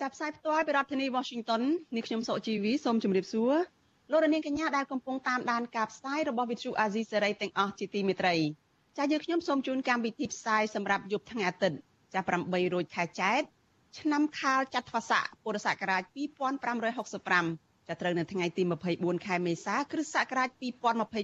[0.00, 1.62] ចាប់ផ្សាយផ្ទាល់ពីរដ្ឋធានី Washington
[1.96, 3.54] នេះខ្ញុំសុជីវីសូមជម្រាបសួរ
[4.10, 8.34] លោកនាងកញ្ញាដែលកំពុងតាមដានការផ្សាយរបស់ Vithu Azisaray សេរីទាំងអស់ជាទីមេត្រី
[8.96, 11.78] ចា៎យើងខ្ញុំសូមជូនកម្មវិធីផ្សាយសម្រាប់យប់ថ្ងៃអាទិត្យ
[12.14, 13.40] ចា៎8រោចខែចែក
[13.98, 16.02] ឆ្នាំខាលចត្វាស័កពុរសករាជ
[16.96, 18.62] 2565ចាប់ត្រូវនៅថ្ងៃទី
[18.94, 20.48] 24ខែមេសាគ្រិស្តសករាជ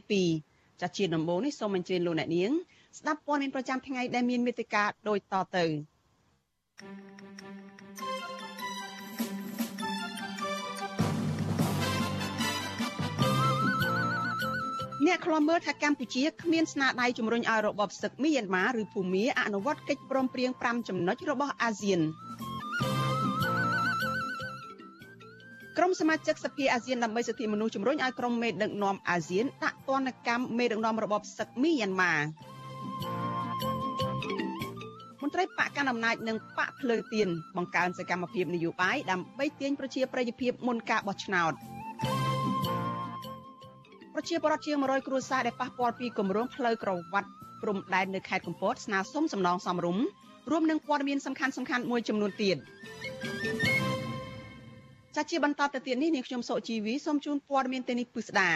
[0.09, 2.53] 2022ចាជាដំបូងនេះសូមអញ្ជើញលោកអ្នកនាង
[2.99, 5.65] ស្ដាប់ព័ត៌មានប្រចាំថ្ងៃដែលមានមេត្តាដូចតទៅ
[15.07, 22.01] អ្នកខ្លាំមើលថាកម្ពុជាគ្មានស្នាដៃជំរុញឲ្យរបបសឹកមីយ៉ាន់ម៉ាឬភូមាអនុវត្តកិច្ចព្រមព្រៀង5ចំណុចរបស់អាស៊ាន
[25.79, 32.15] ក្រុមសមាជិកសភាអាស៊ានដើម្បីសិទ្ធិមនុស្សជំរុញឲ្យក្រុមមេដឹកនាំអាស៊ានដាក់ទណ្ឌកម្មមេដឹកនាំរបបសឹកមីយ៉ាន់ម៉ា
[35.23, 41.53] មន្ត្រីបកកណ្ដាលអំណាចនិងបកភ្លើទៀនបង្កើនសកម្មភាពនយោបាយដើម្បីទាញប្រជាប្រិយភាពមុនការបោះឆ្នោត
[44.15, 47.29] ប្រជាពលរដ្ឋជាង100គ្រួសារដែលប៉ះពាល់ពីគម្រោងផ្លូវក្រវ៉ាត់
[47.63, 49.99] ព្រំដែននៅខេត្តកំពតស្នើសុំសំណងសំរុំ
[50.51, 52.57] រួមនឹងព័ត៌មានសំខាន់សំខាន់មួយចំនួនទៀត
[55.17, 58.51] ចាជាបន្តទៅទៀតនេះនាងខ្ញុំសុជីវីសូមជូនព័ត៌មានទៅនេះពិស្ដា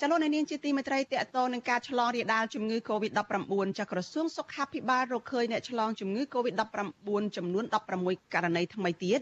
[0.00, 7.64] ចលនានាងជាទីមេត្រីតកតនឹងការឆ្លងរាលដាលជំងឺ Covid-19 ចាក្រសួងសុខាភិបាលរកឃើញអ្នកឆ្លងជំងឺ Covid-19 ចំនួន
[7.98, 9.20] 16ករណីថ្មីទៀត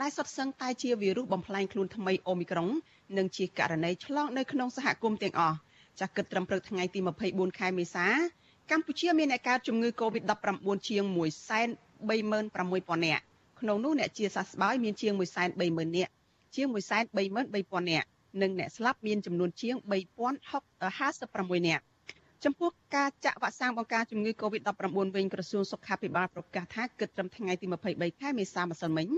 [0.00, 2.68] ដែលសុទ្ធសឹងតែជាវីរុសបំផ្លែងខ្លួនថ្មីអូមីក្រុង
[3.16, 5.56] និងជាករណីឆ្លងនៅក្នុងសហគមន៍ទាំងអស់
[6.00, 8.06] ចាគិតត្រឹមព្រឹកថ្ងៃទី24ខែមេសា
[8.70, 13.22] កម្ពុជាមានអ្នកកើតជំងឺ Covid-19 ជាង136,000នាក់
[13.60, 15.12] ក្នុងនោះអ្នកជាសះស្បើយមានជាង
[15.54, 16.12] 130,000នាក់
[16.54, 18.06] ជាង133,000នាក់
[18.42, 19.74] និងអ្នកស្លាប់មានចំនួនជាង
[21.56, 21.84] 3056នាក់
[22.44, 29.08] ចំពោះការចាក់វ៉ាក់សាំងបង្ការជំងឺ Covid-19 វិញក្រសួងសុខាភិបាលប្រកាសថាគិតត្រឹមថ្ងៃទី23ខែមេសាម្សិលមិញ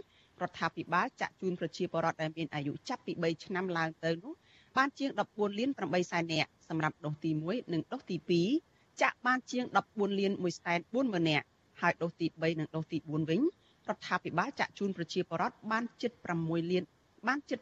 [0.42, 4.32] រដ្ឋាភិបាលចាក់ជូនប្រជាពលរដ្ឋដែលមានអាយុចាប់ពី3ឆ្នាំឡើងទៅនោះ
[4.76, 8.16] បានជាង14លាន8សែននាក់សម្រាប់ដូសទី1និងដូសទី
[8.58, 11.46] 2ចាក់បានជាង14លាន1សែន4ម៉ឺននាក់
[11.80, 13.40] ហើយដូសទី3និងដូសទី4វិញ
[13.88, 16.12] រដ្ឋាភិបាលចាក់ជូនប្រជាពលរដ្ឋបានជិត
[16.42, 16.84] 6លាន
[17.26, 17.58] បានជិត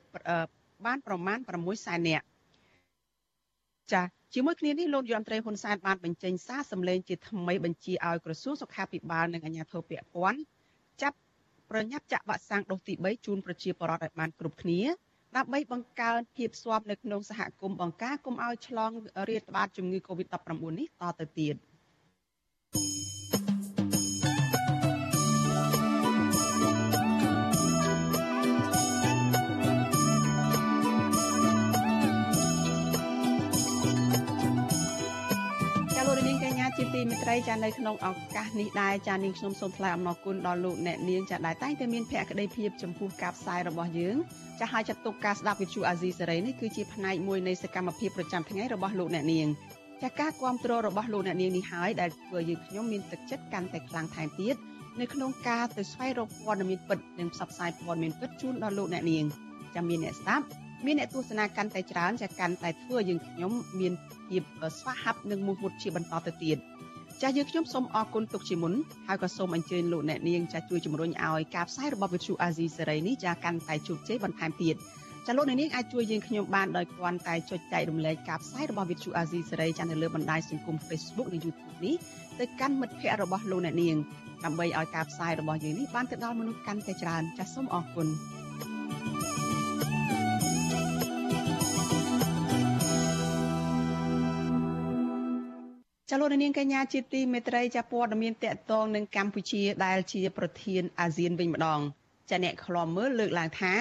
[0.86, 2.24] បានប្រមាណ6សែននាក់
[3.92, 4.02] ចា
[4.34, 10.40] ជាមួយគ្នានេះលោកយមត្រីហ៊ុនសែនបានបញ្ចេញសារសម្លេងជាថ្មីបញ្ជាឲ្យក្រសួងសុខាភិបាលនិងអាជ្ញាធរពាក់ព័ន្ធ
[11.02, 11.16] ចាប់
[11.70, 14.80] ប្រញាប់ចាក់វ៉ាក់សាំងដូសទី3ជូនប្រជាពលរដ្ឋឲ្យបានគ្រប់គ្នា
[15.36, 18.90] ដើម្បីបង្កើនភាពស្វាប់នៅក្នុងសហគមន៍បង្ការគុំឲ្យឆ្លង
[19.28, 21.56] រាតត្បាតជំងឺ Covid-19 នេះតទៅទៀត។
[37.08, 44.16] មេត្រីចានៅក្នុងឱកាសនេះដែរចានាងខ្ញុំសូមថ្លែងអំណរគុណដល់លោកអ្នកនាងចាដែលតែងតែមានភក្ដីភាពចំពោះការផ្សាយរបស់យើង
[44.60, 49.46] ចាហើយចាត់ទុកការស្ដាប់វិទ្យុអាស៊ីសេរីនេះគឺជាផ្នែកមួយនៃសកម្មភាពប្រចាំថ្ងៃរបស់លោកអ្នកនាង
[50.02, 54.54] ចាការគ្រប់គ្រងរបស់លោកអ្នកនាងនេះហើយដែលធ្វើយើងខ្ញុំមានទឹកចិត្តកាន់តែខ្លាំងថែមទៀត
[55.00, 59.24] នៅក្នុងការទៅស្វែងរកព័ត៌មានពិតនិងផ្សព្វផ្សាយព័ត៌មានពិតជូនដល់លោកអ្នកនាង
[59.74, 60.46] ចាំមានអ្នកស្ដាប់
[60.86, 63.92] មានអ្នកទស្សនាកាន់តែច្រើនចាកាន់តែធ្វើយើងខ្ញុំមាន
[64.28, 64.42] ភាព
[64.78, 66.58] ស្វាហាប់និងមោះមុតជាបន្តទៅទៀត
[67.22, 68.72] ចាស់យើងខ្ញុំសូមអរគុណទុកជាមុន
[69.08, 74.74] ហើយក៏សូមអញ្ជើញលោកអ្នកនាងចាស់ជួយជំរុញឲ្យការផ្សាយរបស់វិទ្យុអាស៊ីសេរីនេះចាស់កាន់តែជោគជ័យបន្ថែមទៀត
[75.26, 81.96] ចាលោកអ្នកនាងអាចជួយយើងខ្ញុំបានដោយគ្រាន់តែចុចចែករំលែកការផ្សាយរបស់វិទ្យុអាស៊ីសេរីចាស់នៅលើបណ្ដាញសង្គម Facebook និង YouTube នេះ
[82.40, 83.96] ទៅកាន់មិត្តភ័ក្តិរបស់លោកអ្នកនាង
[84.44, 88.08] ដើម្បីឲ្យការផ្សាយរបស់យើងនេះបានទៅដល់មនុស្សកាន់តែច្រើនចាស់សូមអរគុណ
[96.12, 101.80] ចលនានាងកញ្ញាជាទីមេត្រីចាព័ត៌មានតកតងនឹងកម្ពុជាដែលជាប្រធានអាស៊ានវិញម្ដង
[102.30, 103.72] ចាអ្នកខ្លាំមើលលើកឡើងថា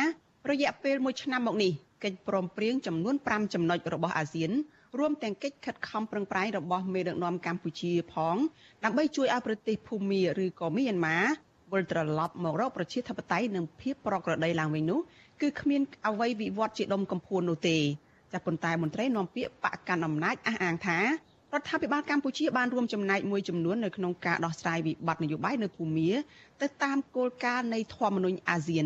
[0.49, 1.71] រយៈពេល1ឆ្នាំមកនេះ
[2.03, 4.51] កិច្ចព្រមព្រៀងចំនួន5ចំណុចរបស់អាស៊ាន
[4.99, 8.35] រួមទាំងកិច្ចខិតខំប្រឹងប្រែងរបស់មេដឹកនាំកម្ពុជាផង
[8.83, 11.17] ដើម្បីជួយឲ្យប្រទេសភូមាឬក៏មីយ៉ាន់ម៉ា
[11.71, 14.99] វិលត្រឡប់មករកប្រជាធិបតេយ្យនិងភាពប្រក្រតីឡើងវិញនោះ
[15.41, 17.77] គឺគ្មានអ្វីវិវត្តជាដុំកំភួននោះទេ
[18.33, 20.99] ចាប៉ុន្តែមន្ត្រីនាំពាក្យបកកាន់អំណាចអះអាងថា
[21.53, 26.09] រដ្ឋាភិបាលកម្ពុជាបានរួមចំណែកមួយចំនួននៅក្នុងការដោះស្រាយវិបត្តិនយោបាយនៅភូមា
[26.61, 28.85] ទៅតាមគោលការណ៍នៃធម្មនុញ្ញអាស៊ាន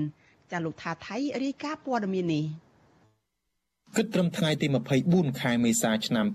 [0.51, 2.45] ចាលោកថាថៃរាយការណ៍ព័ត៌មាននេះ
[3.97, 4.67] គិតត្រឹមថ្ងៃទី
[5.03, 6.25] 24ខែមេសាឆ្នាំ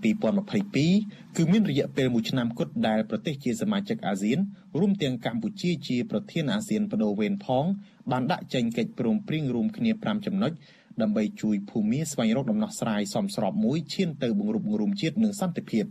[0.65, 4.39] 2022គឺមានរយៈពេល1ឆ្នាំគត់ដែលប្រទេសជាសមាជិកអាស៊ាន
[4.79, 7.65] រួមទាំងកម្ពុជាជាប្រធានអាស៊ានបដូវវេនផង
[8.11, 10.53] បានដាក់ចេញកិច្ចព្រមព្រៀងរួមគ្នា5ចំណុច
[11.03, 15.85] ដើម្បីជួយភូមិស្វែងរកដំណោះស្រាយសមស្របមួយឈានទៅបង្រួបបង្រួមជាតិនិងសន្តិភាព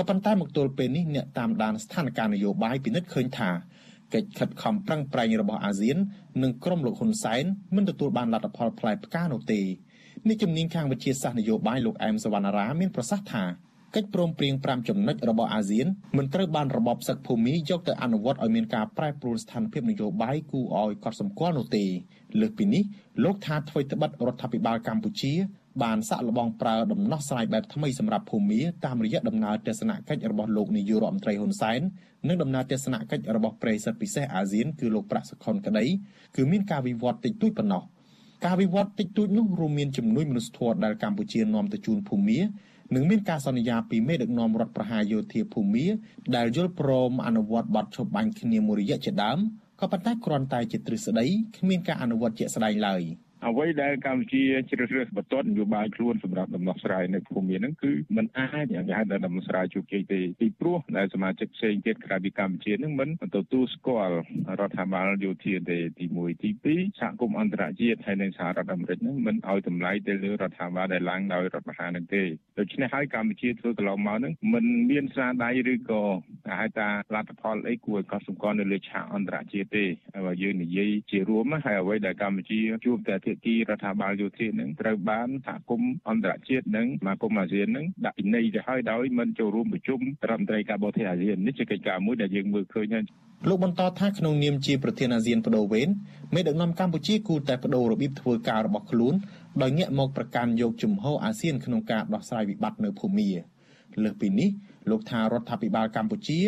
[0.00, 3.50] ក៏ប៉ុន្តែមកទល់ពេលនេះអ្នកតាមដានស្ថានភាពនយោបាយពិនិត្យឃើញថា
[4.14, 5.96] កិច្ចខិតខំប្រឹងប្រែងរបស់អាស៊ាន
[6.42, 7.44] និងក្រុមលោកហ៊ុនសែន
[7.76, 9.60] មិនទទួលបានលទ្ធផលផ្លែផ្កានោះទេ
[10.28, 13.44] នេះជំនាញខាងវិទ្យាសាស្ត្រនយោបាយលោកអែមសវណ្ណារាមានប្រសាសន៍ថា
[13.96, 15.86] កិច្ចព្រមព្រៀង5ចំណុចរបស់អាស៊ាន
[16.16, 21.84] មិនត្រូវបានរបបសឹកភូមិយកទៅអនុវត្តឲ្យមានការប្រែប្រួលស្ថានភាពនយោបាយគួរឲ្យកត់សម្គាល់នោះទេ
[22.40, 22.82] លើសពីនេះ
[23.24, 25.32] លោកថាអ្វីត្បិតរដ្ឋាភិបាលកម្ពុជា
[25.82, 31.80] បានសាក់លបងប្រើដំណោះស្រាយបែបថ្មីសម្រាប់ភូមិតាមរយៈដំណើរទស្សនកិច្ចរបស់លោកនាយករដ្ឋមន្ត្រីហ៊ុនសែន
[32.28, 35.84] និងដំណើរទស្សនកិច្ចរបស់ប្រិយសិទ្ធពិសេសអាស៊ានគឺលោកប្រាក់សុខុនក្តី
[36.36, 37.82] គឺមានការវិវត្តតិចតួចប៉ុណ្ណោះ
[38.44, 42.38] ការវិវត្តតិចតួចនោះរួមមានជំនួយមនុស្សធម៌ដែលកម្ពុជានាំទៅជូនភូមិ
[42.94, 45.86] និងមានការសន្យាពីមេដឹកនាំរដ្ឋប្រហារយោធាភូមិ
[46.36, 49.38] ដែលយល់ព្រមអនុវត្តបទឈប់បាញ់គ្នាមួយរយៈជាដើម
[49.80, 51.26] ក៏ប៉ុន្តែគ្រាន់តែជាទ្រឹស្ដី
[51.56, 53.02] គ្មានការអនុវត្តជាក់ស្ដែងឡើយ។
[53.46, 64.16] អ្វីដែលកម្ពុជាជ្រើសរើសបន្ទាត់នយោបាយខ្លួនសម្រាប់ដំណោះស្រាយនៅភូមិហ្នឹងគឺมันអាចយ៉ាងគេហៅថាដំណោះស្រាយជោគជ័យទេពីព្រោះដែលសមាជិកផ្សេងទៀតក្រៅពីកម្ពុជាហ្នឹងមិនទទួលស្គាល់
[64.60, 72.22] រដ្ឋាភិបាលយោធាទេទី1ទី2សហគមន៍អន្តរជាតិហើយនិងសហរដ្ឋអាមេរិកហ្នឹងមិនឲ្យតម្លៃទៅលើរដ្ឋាភិបាលដែលឡើងដោយរដ្ឋប្រហារហ្នឹងទេ
[72.58, 76.02] ដូច្នេះហើយកម្ពុជាធ្វើកន្លងមកហ្នឹងមិនមានស្នាដៃឬក៏
[76.46, 79.84] គេហៅថាលទ្ធផលអីគួរឲ្យកត់សម្គាល់នៅលើឆាកអន្តរជាតិទេ
[80.14, 93.04] ហើយយើងនិយាយជារួមហើយអ្វីដែលកម្ពុជាជួបតែភាគីរដ្ឋាភិបាលយោធានឹងត្រូវបានសហគមន៍អន្តរជាតិនិងសមាគមអាស៊ាននឹងដាក់ពិន័យទៅហើយដោយមិនចូលរួមប្រជុំរដ្ឋមន្ត្រីការបរទេសអាស៊ាននេះជាកិច្ចការមួយដែលយើងមើលឃើញហើយ
[93.48, 95.88] លោកបន្តថាក្នុងនាមជាប្រធានអាស៊ានបដូវវេន
[96.34, 99.14] មេដឹកនាំកម្ពុជាគូតែបដូររបៀបធ្វើការរបស់ខ្លួន
[99.62, 103.28] ដោយងាកមកប្រកាន់យកជំហរអាស៊ានក្នុងការដោះស្រាយវិបត្តិនៅភូមា
[104.04, 104.48] លើសពីនេះ
[104.90, 106.40] លោកថារដ្ឋាភិបាលកម្ពុជា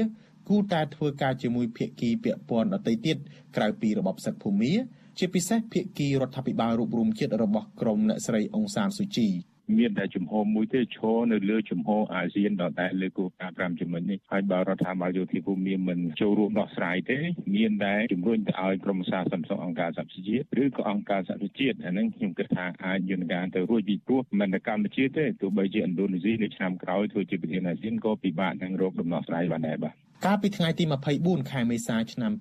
[0.49, 3.17] គូតែធ្វើការជាមួយភាគីពាក់ព័ន្ធដទៃទៀត
[3.57, 4.73] ក្រៅពីរបបសឹកភូមា
[5.19, 9.29] ជាពិសេសភាគីរដ្ឋាភិបាលរួបរวมជាតិរបស់ក្រមអ្នកស្រីអង្សានស៊ូជី
[9.79, 17.19] មានតែជំហរមួយទេឈរនៅលើជំហរអាស៊ានដដែលលើគោលការណ៍5ចំណុចនេះហើយបើរដ្ឋាភិបាលយោធាភូមិមិនចូលរួមដោះស្រាយទេ
[17.57, 29.95] មានតែជំរុញទៅឲ្យក្រមសាសន្តិសុខអង្គការសហប្រជាជាតិឬក៏អង្គការសហប្រជាជាតិអានឹងខ្ញុំគិតថាអាចយន្តការទៅរួចពីព្រោះមិនតែកម្ពុជាទេទោះបីជាឥណ្ឌូនេស៊ីនៅឆ្នាំក្រោយធ្វើជាប្រធានអាស៊ានក៏ពិបាកនឹងរកដំណោះស្រាយបានដែរបាទ
[30.27, 30.85] កាលពីថ្ងៃទី
[31.19, 32.33] 24ខែមេសាឆ្នាំ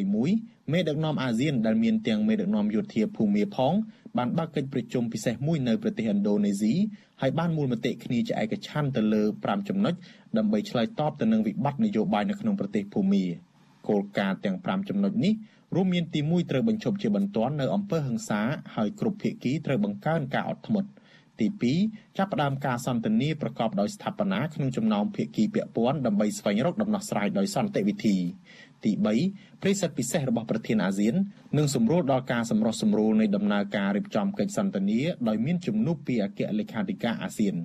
[0.00, 3.72] 2021មេដឹកនាំអាស៊ានដែលមានទាំងមេដឹកនាំយោធាភូមិផង
[4.18, 6.74] បានបើកកិច្ចប្រជុំពិសេសមួយនៅប្រទេសឥណ្ឌូនេស៊ី
[7.20, 9.94] ហើយបានមូលមតិគ្នាជាឯកច្ឆន្ទទៅលើ5ចំណុច
[10.36, 13.24] ដើម្បីឆ្លើយតបទៅនឹងវិបត្តិនយោបាយនៅក្នុងប្រទេសភូមា
[13.88, 15.32] គោលការណ៍ទាំង5ចំណុចនេះ
[15.74, 18.40] រួមមានទី1ត្រូវបញ្ឈប់ជាបន្ទាន់នៅអំពើហិង្សា
[18.74, 20.88] ហើយគ្រប់ភាគីត្រូវបង្កើនការអត់ធ្មត់
[21.40, 21.46] ទី
[21.82, 28.16] 2ចាប់ផ្ដើមការសន្ទនាប្រកបដោយស្ថាបនាក្នុងចំណោមភាគីពាក់ព័ន្ធដើម្បីស្វែងរកដំណោះស្រាយដោយសន្តិវិធី
[28.84, 28.92] ទី
[29.26, 31.14] 3ប្រិស័ទពិសេសរបស់ប្រធានអាស៊ាន
[31.58, 37.56] នឹងសម្រួលដល់ការសម្រុះសម្រួលនៃដំណើរការរៀបចំកិច្ចសន្ទនាដោយមានជំនួបពីអគ្គលេខាធិការអាស៊ាន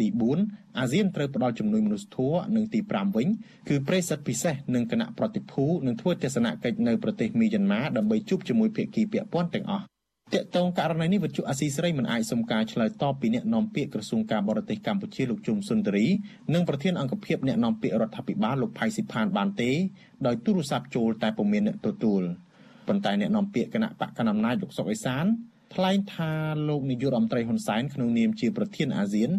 [0.00, 0.06] ទី
[0.42, 3.28] 4អាស៊ានត្រូវផ្ដល់ជំនួយមនុស្សធម៌និងទី5វិញ
[3.68, 9.84] គឺប្រិស័ទពិសេសនិងគណៈប្រតិភូនឹងធ្វើទស្សនកិច្ចនៅប្រទេសមីយ៉ាន់ម៉ាដើម្បីជួបជាមួយភាគីពាក់ព័ន្ធទាំងអស់
[10.34, 16.06] តកតងករណីនេះវិទ្យុអាស៊ីសេរីមិនអាចសុំការឆ្លើយតបពីអ្នកនាំពាក្យក្រសួងការបរទេសកម្ពុជាលោកជុំសុនតរី
[16.54, 19.70] និងប្រធានអង្គភិបអ្នកនាំពាក្យរដ្ឋាភិបាលលោកផៃស៊ីផានបានទេ
[20.26, 22.22] ដោយទូរស័ព្ទចូលតែពុំមានអ្នកទទួល
[22.88, 25.24] ប៉ុន្តែអ្នកនាំពាក្យគណៈបកកណ្ដាលអំណាចលោកសុកអេសាន
[25.74, 26.32] ថ្លែងថា
[26.68, 29.30] លោកនាយករដ្ឋមន្ត្រីហ៊ុនសែនក្នុងនាមជាប្រធានអាស៊ាន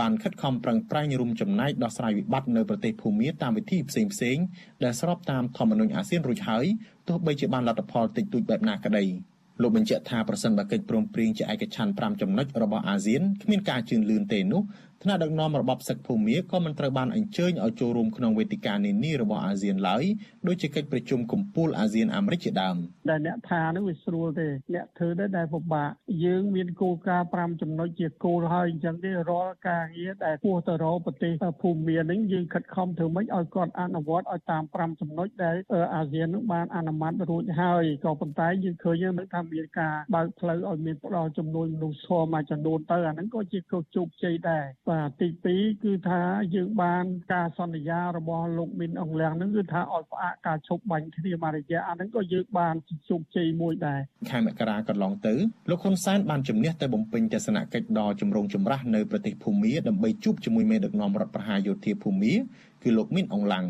[0.00, 4.36] បានខិតខំប្រឹងប្រែងរួមចំណែកដោះស្រាយវិបត្តិនៅប្រទេសភូមាតាមវិធីផ្សេងផ្សេង
[4.84, 6.66] ដែលស្របតាមធម្មនុញ្ញអាស៊ានរួចហើយ
[7.08, 9.06] ទោះបីជាបានលទ្ធផលតិចតួចបែបណាក្តី។
[9.60, 14.62] លោកបញ្ជាក់ថាប្រសិនបើកិច្ចព្រមព្រៀងជាឯកច្ឆន្ទ5ចំណុចរបស់អាស៊ានគ្មានការជឿនលឿនទេនោះ
[15.02, 20.04] ថ្នាក់ដឹកនាំរបបសឹកភូមាក៏មិនត្រូវបានអញ្ជើញឲ្យចូលរួមក្នុងវេទិកានានារបស់អាស៊ានឡើយ
[20.46, 22.76] ដូចជាកិច្ចប្រជុំកំពូលអាស៊ានអាមេរិកជាដើម
[23.10, 25.90] ដែលអ្នកថានឹងវាស្រួលទេអ្នកធ្វើទៅដែលពិបាក
[26.24, 31.32] យើងមានគោលការណ៍5ចំណុចជាគោលហើយអញ្ចឹងទេរាល់ការងារដែលពោះទៅរកប្រទេស
[31.62, 35.56] ភូមានឹងយើងខិតខំធ្វើម៉េចឲ្យគាត់អនុវត្តឲ្យតាម5ចំណុចដែល
[35.94, 46.20] អាស៊ាននឹងបានអនុម័តរួចហើយក៏ប៉ុន្តែយើងឃើញនឹងថាមានការបើកផ្លូវឲ្យមានផ្ដល់ចំនួនមនុស្សធម៌មួយចំនួនទៅអាហ្នឹងក៏ជាគោលជោគជ័យដែរបាទទី2គឺថា
[46.54, 52.74] យើងបានការសន្យារបស់លោកមីនអង្លាំងហ្នឹងគឺថាឲ្យផ្អាកការឈប់បាញ់គ្នាមួយរយៈអាហ្នឹងក៏យើងបាន
[53.08, 55.34] ជោគជ័យមួយដែរខែមករាកន្លងទៅ
[55.70, 62.34] លោកហ៊ុនសែនបានជំនះទៅបំពេញទស្សនកិច្ចដ៏ចម្រូងចម្រាសនៅប្រទេសភូមាដើម្បីជួបជាមួយមេដឹកនាំរដ្ឋប្រហារយោធាភូមា
[62.82, 63.66] គឺលោកមីនអង្លាំង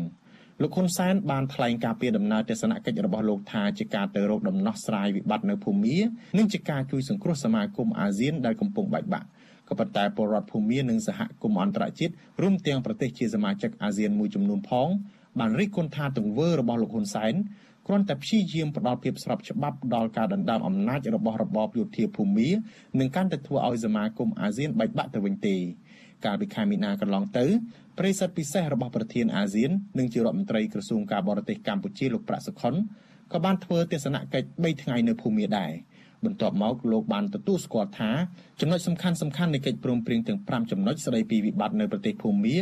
[0.61, 5.97] លោកហ៊ុនសែនបានថ្លែងការពីដំណើរទស្សនកិច្ចរបស់លោកថាជាការទៅរកដំណោះស្រាយវិបត្តិនៅភូមា
[6.37, 9.27] និងជាការជួយសង្គ្រោះសមាគមអាស៊ានដែលកំពុងបែកបាក់
[9.69, 14.89] ក៏ប៉ុន្តែពលរដ្ឋភូមានិងសហគមន៍អន្តរជាតិរួមទាំងប្រទេសជាសមាជិកអាស៊ានមួយចំនួនផង
[15.39, 17.33] បានរិះគន់ថាទង្វើរបស់លោកហ៊ុនសែន
[17.87, 22.49] គ្រាន់តែព្យាយាមផ្ដល់ភាពស្របច្បាប់ដល់ការដណ្ដើមអំណាចរបស់របបយោធាភូមា
[22.99, 25.55] និងកាន់តែធ្វើឲ្យសមាគមអាស៊ានបែកបាក់ទៅវិញទេ
[26.25, 27.45] កាលពីខែមីនាកន្លងទៅ
[27.97, 32.75] ប្រិយសិទ្ធពិសេសរបស់ប្រធានអាស៊ាននិងជារដ្ឋមន្ត្រីក្រសួងការបរទេសកម្ពុជាលោកប្រាក់សុខុន
[33.31, 35.71] ក៏បានធ្វើទស្សនកិច្ច3ថ្ងៃនៅភូមាដែរ
[36.25, 38.11] បន្ទាប់មកលោកបានទទួលស្គាល់ថា
[38.61, 42.55] ចំណុចសំខាន់សំខាន់នៃកិច្ចព្រមព្រៀងទាំង5ចំណុចស្តីពីវិបត្តិនៅប្រទេសភូមា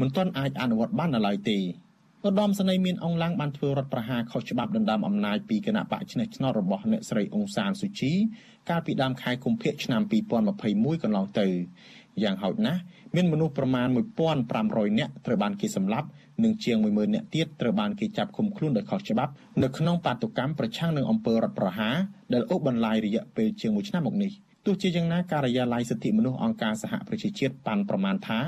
[0.00, 1.58] មិនទាន់អាចអនុវត្តបាននៅឡើយទេ
[2.26, 8.12] ឧត្តមសេនីយ៍មានអង្លាំងបានធ្វើរដ្ឋប្រហារខុសច្បាប់ដណ្ដើមអំណាចពីគណៈបកឆ្នេះឆ្នោតរបស់អ្នកស្រីអង្សានស៊ូជី
[8.70, 10.02] កាលពីដើមខែកុម្ភៈឆ្នាំ
[10.52, 11.46] 2021កន្លងទៅ
[12.22, 12.80] យ៉ាងហោចណាស់
[13.14, 13.88] មានមនុស្សប្រមាណ
[14.42, 16.08] 1500នាក់ត្រូវបានគេសម្លាប់
[16.44, 21.94] និងជាង10000នាក់ទៀតត្រូវបានគេចាប់ឃុំខ្លួនដោយខុសច្បាប់នៅក្នុងបាតុកម្មប្រឆាំងនឹងអំពើរដ្ឋប្រហារ
[22.32, 24.32] ដែលអូសបន្លាយរយៈពេលជាង1ឆ្នាំមកនេះ
[24.66, 28.40] ទោះជាយ៉ាងណាការិយាល័យសិទ្ធិមនុស្សអង្គការសហប្រជាជាតិប៉ាន់ប្រមាណថា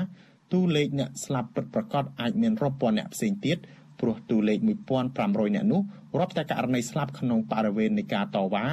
[0.53, 3.57] តួលេខអ្នកស្លាប់ពិតប្រាកដអាចមានរាប់ពាន់អ្នកផ្សេងទៀត
[3.99, 4.59] ព្រោះតួលេខ
[5.07, 5.81] 1500អ្នកនោះ
[6.19, 8.65] រាប់តែករណីស្លាប់ក្នុងបរិវេណនៃការតវ៉ា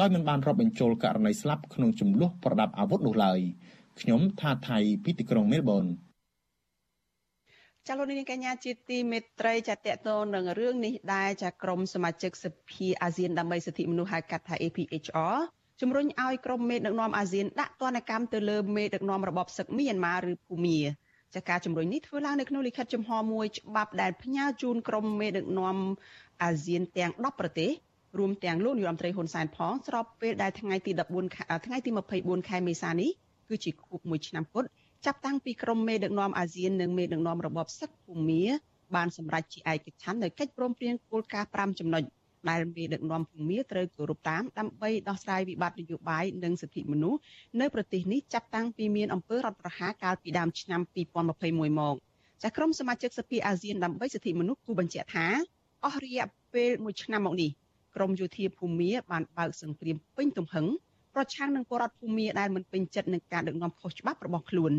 [0.00, 3.40] ដោយមិនបានរាប់បញ្ចូលករណីស្លាប់ក្នុងចំនួនប្រដាប់អាវុធនោះឡើយ
[4.00, 5.84] ខ្ញុំថាថៃពីទីក្រុងមែលប៊ន
[7.88, 15.36] ចាលោកនាងកញ្ញាជាទីមេត្រីចាតតទៅនឹងរឿងនេះដែរចាក្រមសមាជិកសភាអាស៊ានដើម្បីសិទ្ធិមនុស្សហៅកាត់ថា APHR
[15.80, 20.78] ជំរុញឲ្យក្រុមមេដឹកនាំអាស៊ានដាក់ទណ្ឌកម្មទៅលើមេដឹកនាំរបបសឹកមីយ៉ាន់ម៉ាឬភូមា
[21.34, 25.76] ចាការជំរុញនេះធ្វើឡើងនៅក្នុងលិខិតចំហមួយច្បាប់ដែលផ្ញើជូនក្រុមមេដឹកនាំ
[26.42, 27.70] អាស៊ានទាំង10ប្រទេស
[28.18, 30.92] រួមទាំងលោកនាយរដ្ឋមន្ត្រីហ៊ុនសែនផងស្របពេលដែលថ្ងៃទី
[31.28, 31.90] 14ថ្ងៃទី
[32.20, 33.10] 24ខែមេសានេះ
[33.48, 34.68] គឺជាខួបមួយឆ្នាំពុទ្ធ
[35.06, 38.42] ចាប់តាំងពីក្រុមមេដឹកនាំអាស៊ាននិងមេដឹកនាំរបបសឹកភូមា
[38.94, 42.02] បានសម្រេចជាឯកច្ឆន្ទនៅកិច្ចព្រមព្រៀងគោលការណ៍5ចំណុច
[42.50, 47.20] ដែលមេដឹកនាំភូមាត្រូវគោរពតាមដើម្បីដោះស្រាយវិបត្តិនយោបាយនិងសិទ្ធិមនុស្ស
[47.60, 50.80] នៅប្រទេសនេះចាប់តាំងពីមានអំពើរដ្ឋប្រហារកាលពីដើមឆ្នាំ
[51.30, 51.96] 2021មក
[52.42, 55.26] ចាក្រុមសមាជិកសភាអាស៊ានដើម្បីសិទ្ធិមនុស្សគូបញ្ជាក់ថា
[55.84, 57.50] អស់រយៈពេល1ឆ្នាំមកនេះ
[57.96, 60.66] ក្រមយោធាភូមាបានបើកសង្គ្រាមពេញទំហឹង
[61.14, 64.72] ប្រឆាំងនឹងបរដ្ឋភូមាដែលមិនពេញចិត្តនឹងការដឹកនាំខុសច្បាប់របស់ខ្លួន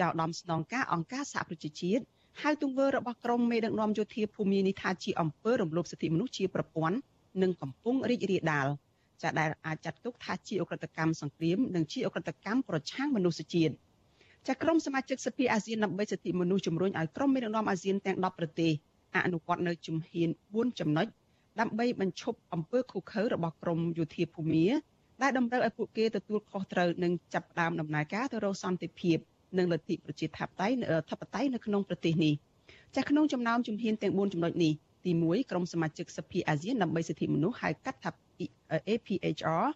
[0.00, 2.02] ចៅដំ ស្នងការអង្គការសហប្រជាជាតិ
[2.42, 6.96] ហៅទង្វើរបស់ក្រមមេដឹកនាំយោធាភូមានេះថាជាអំពើរំលោភសិទ្ធិមនុស្សជាប្រព័ន្ធ
[7.42, 8.66] និងកំពុងរីករាលដាល
[9.22, 13.74] ចាដែលអាចចាត់ទុកថាជាអ ுக ្រិតកម្មសង្គ្រាមនិងជាអ ுக ្រិតកម្មប្រឆាំងមនុស្សជាតិ
[14.46, 18.72] ចាក្រមសមាជិកសភាអាស៊ានដើម្បីសិទ្ធិមនុស្សជំរុញឲ្យក្រមមេដឹកនាំអាស៊ានទាំង10ប្រទេស
[19.16, 21.06] អនុវត្តនៅជំហាន4ចំណុច
[21.60, 24.66] ដើម្បីបញ្ឈប់អំពើឃុខើរបស់ក្រមយោធាភូមា
[25.22, 29.18] ដែលតម្រូវឲ្យពួកគេទទួលខុសត្រូវនិងចាប់ផ្ដើមដំណើរការទៅរកសន្តិភាព
[29.56, 30.76] និងលទ្ធិប្រជាធិបតេយ្យ
[31.10, 32.34] ធិបតេយ្យនៅក្នុងប្រទេសនេះ
[32.94, 34.72] ចាស់ក្នុងចំណោមជំហានទាំង4ចំណុចនេះ
[35.04, 38.10] ទី1ក្រុមសមាជិកសភាអាស៊ានដើម្បីសិទ្ធិមនុស្សហៅកាត់ថា
[38.88, 39.66] APHR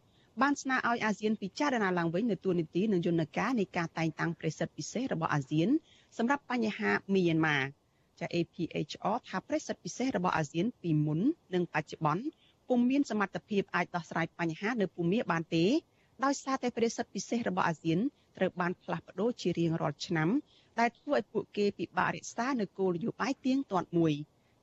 [0.43, 5.69] បានស្នើឲ្យអាស៊ានពិចារណាឡើងវិញនៅទួលនីតិនិងយន្តការនៃការតែងតាំងប្រេសិតពិសេសរបស់អាស៊ាន
[6.17, 7.59] សម្រាប់បញ្ហាមីយ៉ាន់ម៉ា
[8.21, 11.21] ចា APHR ថាប្រេសិតពិសេសរបស់អាស៊ានពីមុន
[11.55, 12.25] និងបច្ចុប្បន្ន
[12.69, 15.65] ពុំមានសមត្ថភាពអាចដោះស្រាយបញ្ហានៅភូមិបានទេ
[16.25, 17.99] ដោយសារតែប្រេសិតពិសេសរបស់អាស៊ាន
[18.37, 20.29] ត្រូវបានផ្លាស់ប្ដូរជារៀងរាល់ឆ្នាំ
[20.81, 24.13] ដែលធ្វើឲ្យពួកគេពិបាករក្សានៅគោលនយោបាយទៀងទាត់មួយ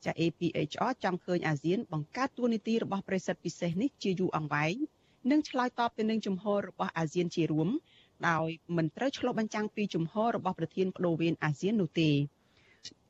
[0.04, 4.74] ចា APHR ចង់ឃើញអាស៊ានបង្កើតទួនាទីរបស់ប្រេសិតពិសេសនេះជាយូរអង្វែង
[5.30, 7.68] និងឆ្លើយតបទៅនឹងជំហររបស់អាស៊ានជារួម
[8.28, 12.10] ដោយមិនត្រូវឆ្លុះបញ្ចាំងពីជំហររបស់ប្រធានបដូវវេនអាស៊ាននោះទេ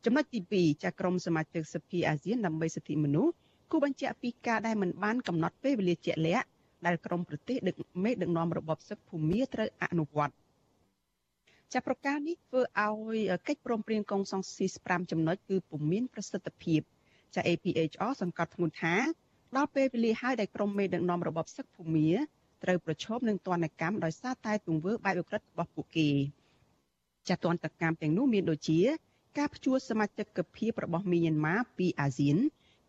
[0.04, 3.32] ចំណុចទី2ចាក្រមសមាជិកសភាអាស៊ានដើម្បីសិទ្ធិមនុស្ស
[3.70, 6.46] គូបញ្ជាក់ពីការដែលមិនបានកំណត់ពេលវេលាជាក់លាក់
[6.86, 7.74] ដែលក្រមប្រទេសដឹក
[8.04, 10.34] មេដឹកនាំរបបសឹកភូមាត្រូវអនុវត្ត
[11.74, 16.80] ចាប់ប្រកាសនេះធ្វើឲ្យកិច្ចព្រមព្រៀងកុងសង្ស៊ី5ចំណុចគឺពុំមានប្រសិទ្ធភាព
[17.34, 18.94] ចា APHR សង្កត់ធ្ងន់ថា
[19.56, 22.10] ដល់ពេលវេលាហើយដែលក្រមមេដឹកនាំរបបសឹកភូមា
[22.64, 26.08] ត្រូវប្រឈមនឹងទណ្ឌកម្មដោយសារតែទង្វើបែបឧក្រិដ្ឋរបស់ពួកគេ
[27.28, 28.80] ចាទណ្ឌកម្មទាំងនោះមានដូចជា
[29.38, 32.36] ការផ្ជួសសមាជិកភាពរបស់មីយ៉ាន់ម៉ាពីអាស៊ាន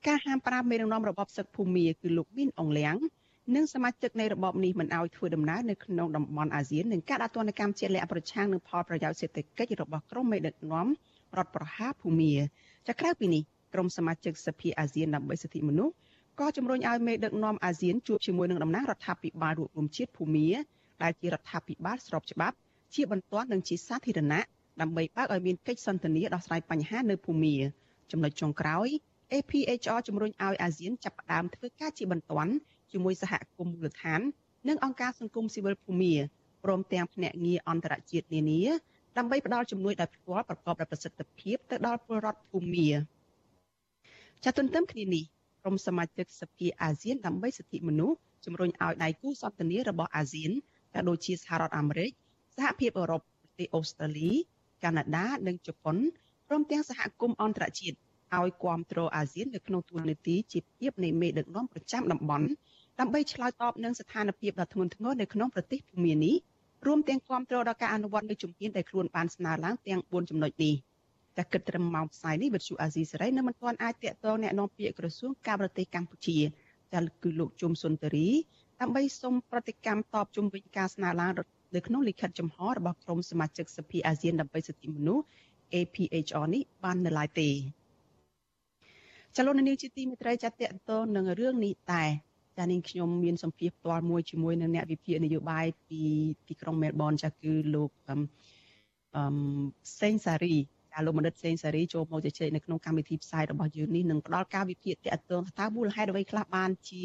[0.08, 2.96] ការហាម5មេដឹកនាំរបបសឹកភូមាគឺលោកមីនអងលៀង
[3.56, 10.88] និងសមាជិកនៃរបបនេះមិនអោយធ្វើដំណើរនៅក្នុងតំបន់អាស៊ាននឹងការដាក់ទណ្ឌកម្មជាលក្ខប្រឆាំងនឹងផលប្រយោជន៍សេដ្ឋកិច្ចរបស់ក្រុមមេដឹកនាំ
[11.38, 12.34] រដ្ឋប្រហារភូមា
[12.88, 13.42] ចាក្រៅពីនេះ
[13.74, 15.94] ក្រុមសមាជិកសភាអាស៊ានដើម្បីសិទ្ធិមនុស្ស
[16.40, 20.50] ក៏ជំរុញឲ្យមេដឹកនាំអាស៊ានជួបជាមួយនឹងតំណាងរដ្ឋាភិបាលរួមរួមជាតិភូមា
[21.04, 22.56] ដែលជារដ្ឋាភិបាលស្របច្បាប់
[22.96, 24.42] ជាបន្ទាន់និងជាសាធារណៈ
[24.82, 27.56] ដើម្បីបើកឲ្យមានកិច្ចសន្ទនាដោះស្រាយបញ្ហានៅភូមា
[28.12, 28.88] ចំណុចចុងក្រោយ
[29.34, 32.54] APHR ជំរុញឲ្យអាស៊ានចាប់ផ្ដើមធ្វើការជាបន្ទាន់
[32.94, 34.22] ជាមួយសហគមន៍មូលដ្ឋាន
[34.68, 36.14] និងអង្គការសង្គមស៊ីវិលភូមា
[36.64, 38.62] ព្រមទាំងភ្នាក់ងារអន្តរជាតិនានា
[39.18, 42.90] ដើម្បីផ្ដល់ជំនួយដោយផ្ទាល់ប្រកបដោយប្រសិទ្ធភាពទៅដល់ពលរដ្ឋភូមា
[44.44, 45.24] ចាទន្ទឹមគ្នានេះ
[45.62, 50.52] ក្រុមសមាជិកសភាអាស៊ានដើម្បីសិទ្ធិមនុស្សជំរុញឲ្យដៃគូសន្ទនារបស់អាស៊ាន
[50.94, 52.12] ក៏ដូចជាសហរដ្ឋអាមេរិក
[52.56, 54.32] សហភាពអឺរ៉ុបប្រទេសអូស្ត្រាលី
[54.84, 55.98] កាណាដានិងជប៉ុន
[56.48, 57.98] ព្រមទាំងសហគមន៍អន្តរជាតិ
[58.38, 62.48] ឲ្យគ្រប់គ្រងអាស៊ាននៅក្នុងទូនាទីជាភាពនៃមេដឹកនាំប្រចាំតំបន់
[63.01, 66.37] ដើម្បីឆ្លើយតបនឹងស្ថានភាពដ៏ធ្ងន់ធ្ងរនៅក្នុងប្រទេសភូមានេះ
[66.87, 70.75] រួមទាំងគ្រប់គ្រងដល់ការអនុវត្តនៃជំហានដែលខ្លួនបានស្នើឡើងទាំង4ចំណុចនេះ
[71.37, 76.39] តែគិតត្រឹមម៉ោងផ្សាយនេះវិទ្យុអាស៊ីសេរីនៅមិនទាន់អាចតាក់ទងแนะនាំពាក្យក្រសួងការបរទេសកម្ពុជា
[76.93, 78.29] ចាគឺលោកជុំសុនតរី
[78.81, 81.33] ដើម្បីសូមប្រតិកម្មតបជុំវិញការស្នើឡើង
[81.75, 85.25] នៅក្នុងលិខិតចំហរបស់ក្រុមសមាជិកសភាអាស៊ានដើម្បីសិទ្ធិមនុស្ស
[85.75, 87.51] APHR នេះបាននៅឡើយទេ
[89.37, 92.05] ចលនានេះជាទីមេត្រីចាត់តទៅនឹងរឿងនេះតែ
[92.58, 96.02] ចានាងខ្ញុំមានសម្ភារផ្ទាល់មួយជាមួយនឹងអ្នកវិភាគនយោបាយពី
[96.50, 98.22] ទីក្រុងមែលប៊នចាគឺលោកអឹម
[100.02, 100.56] សេងសារី
[100.94, 107.04] ចាលោកមនិតសេងសារីចូលមកជជែកនៅក្នុងកម្មវិធីផ្សាយរបស់យើងនេះនឹងផ្ដល់ការវិភាគតកតងថាមូលហេតុអ្វីខ្លះបានជា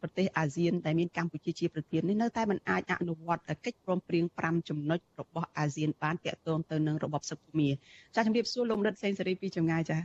[0.00, 7.68] ប្រទេសអាស៊ានដែលមានកម្ពុជាជាប្រធាននេះនៅតែមិនអាចអនុវត្តកិច្ចព្រមព្រៀង5ចំណុចរបស់អាស៊ានបានតាក់ទងទៅនឹងរបបសឹកភូមិ
[8.14, 9.98] ចាជំរាបសួរលោកមនិតសេងសារីពីចម្ងាយចា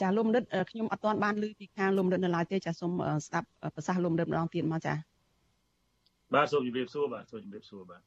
[0.00, 2.92] ចាលោកមនិតខ្ញុំអត់ទាន់បានឮពីខាងលោកមនិតនៅឡើយទេចាសូម
[3.26, 4.94] ស្ដាប់ប្រសាសន៍លោកមនិតម្ដងទៀតមកចា
[6.34, 8.00] បាទសូមជម្រាបសួរបាទសូមជម្រាបសួរបាទ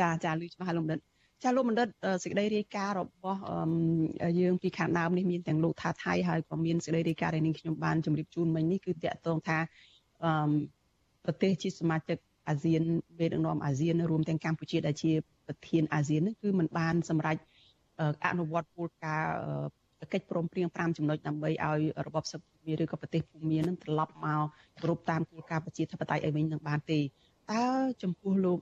[0.00, 1.00] ចាចាឮច្បាស់លោកមនិត
[1.42, 1.88] ចាលោកបណ្ឌិត
[2.24, 3.40] សេចក្តីរាយការណ៍របស់
[4.40, 9.58] យើងពីខាងដើមនេះមានទាំងលោកថាថៃហើយក៏មានសេចក្តីរាយការណ៍ដែលនាងខ្ញុំបានជម្រាបជូនមិញនេះគឺតកតងថា
[11.24, 12.82] ប្រទេសជាសមាជិកអាស៊ាន
[13.18, 15.12] មេដឹកនាំអាស៊ានរួមទាំងកម្ពុជាដែលជា
[15.46, 17.36] ប្រធានអាស៊ាននេះគឺมันបានសម្រេច
[18.26, 24.42] អនុវត្តគោលការណ៍ កិច្ចព្រមព្រៀង5ចំណុចដើម្បីឲ្យរបបសឹកភូមិឬក៏ប្រទេសភូមិនឹងត្រឡប់មក
[24.82, 27.00] គ្រប់តាមគោលការណ៍ប្រជាធិបតេយ្យឲ្យវិញនឹងបានទេ
[27.52, 27.66] តើ
[28.02, 28.58] ចំពោះលោក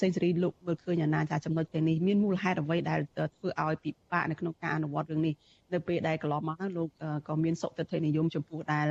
[0.00, 3.00] សេងសេរីលោកមើលឃើញអាណាចាចំណុចទាំងនេះមានមូលហេតុអ្វីដែល
[3.36, 5.34] ធ្វើឲ្យពិបាកនៅក្នុងការអនុវត្តរឿងនេះ
[5.72, 6.88] នៅពេលដែលកន្លងមកហ្នឹងលោក
[7.28, 8.86] ក៏មានសុខទិដ្ឋិនិយមចំពោះដែល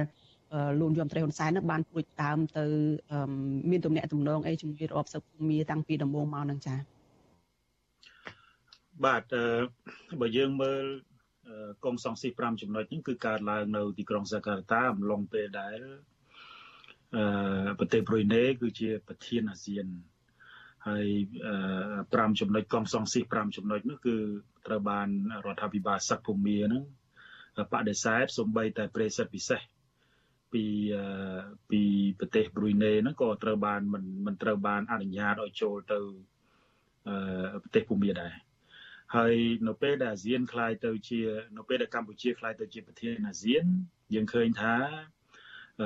[0.80, 2.66] លោកយមត្រីហ៊ុនសែននឹងបានព្រួយដើមទៅ
[3.72, 6.80] មានទំនាក់ទំនងអីជាមួយរបបសឹកភូមិតាំងពីដំបូងមកហ្នឹងចា៎
[9.06, 9.24] បាទ
[10.22, 10.84] បើយើងមើល
[11.86, 15.78] កងសង្ស៊ី5ចំណុចហ្នឹងគឺកើតឡើងនៅទីក្រុងសាកាតាអំឡុងពេលដែល
[17.80, 19.86] ប្រទេសប្រុយណេគឺជាប្រធានអាស៊ាន
[20.88, 21.08] ហើយ
[21.72, 24.16] 5ចំណុចកងសង្ស៊ី5ចំណុចនោះគឺ
[24.68, 25.08] ត្រូវបាន
[25.46, 26.84] រដ្ឋាភិបាលសឹកភូមាហ្នឹង
[27.74, 29.62] បដិសេធសំបីតែប្រេសិតពិសេស
[30.54, 30.64] ពី
[31.72, 31.82] ពី
[32.20, 36.00] ប្រទេសប្រុយណេហ្នឹងក៏ត្រូវបានមិនមិនត្រូវបានអនុញ្ញាតឲ្យចូលទៅ
[37.64, 38.34] ប្រទេសភូមាដែរ
[39.17, 39.35] ហើយ
[39.69, 41.21] នៅពេលដែលអាស៊ានคล้ายទៅជា
[41.57, 43.65] នៅពេលដែលកម្ពុជាคล้ายទៅជាប្រធានអាស៊ាន
[44.15, 44.75] យើងឃើញថា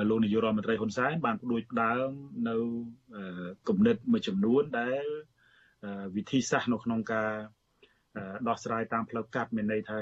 [0.09, 2.09] លោកនាយករដ្ឋមន្ត្រីហ៊ុនសែនបានផ្ដួចផ្ដើម
[2.49, 2.55] នៅ
[3.67, 5.03] គំនិតមួយចំនួនដែល
[6.15, 7.31] វិធីសាស្ត្រនៅក្នុងការ
[8.47, 9.99] ដោះស្រាយតាមផ្លូវកាត់មានន័យថា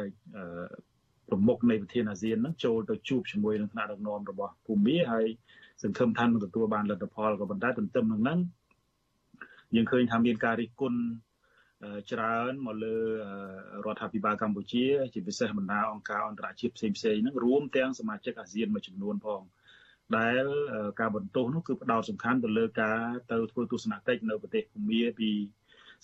[1.27, 5.25] ប្រមុខនៃប្រធានអាស៊ាននឹងចូលទៅជួបជាមួយនឹងថ្នាក់ដឹកនាំរបស់ភូមិហើយ
[5.83, 8.39] សង្ឃឹមថានឹងទទួលបានលទ្ធផលក៏ប៉ុន្តែទន្ទឹមនឹងហ្នឹង
[9.75, 10.99] យើងឃើញថាមានការរិះគន់
[12.10, 12.96] ច្រើនមកលើ
[13.84, 19.42] រដ្ឋាភិបាលកម្ពុជា ជាពិសេសបណ្ដាអង្គការអន្តរជាតិផ្សេងៗហ្នឹងរួមទាំងសមាជិកអាស៊ានមួយចំនួនផង
[20.18, 20.44] ដែល
[21.00, 22.98] ការបន្ទោសនោះគឺផ្ដោតសំខាន់ទៅលើការ
[23.30, 25.30] ទៅធ្វើទស្សនកិច្ចនៅប្រទេសភូមាពី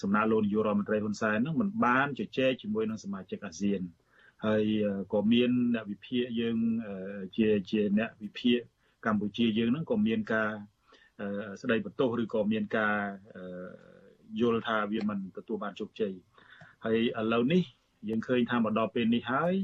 [0.03, 3.81] សំណាក់លោកនាយករដ្ឋមន្ត្រីហ៊ុនសែនហ្នឹងមិនបានជជែកជាមួយនឹងសមាជិកអាស៊ាន
[4.47, 4.65] ហើយ
[5.13, 6.57] ក៏មានអ្នកវិភាគយើង
[7.37, 8.59] ជាជាអ្នកវិភាគ
[9.07, 10.51] កម្ពុជាយើងហ្នឹងក៏មានការ
[11.63, 12.97] ស្ដីបន្ទោសឬក៏មានការ
[14.41, 16.13] យល់ថាវាមិនទទួលបានជោគជ័យ
[16.85, 17.63] ហើយឥឡូវនេះ
[18.09, 19.55] យើងឃើញថាមកដល់ពេលនេះហើយ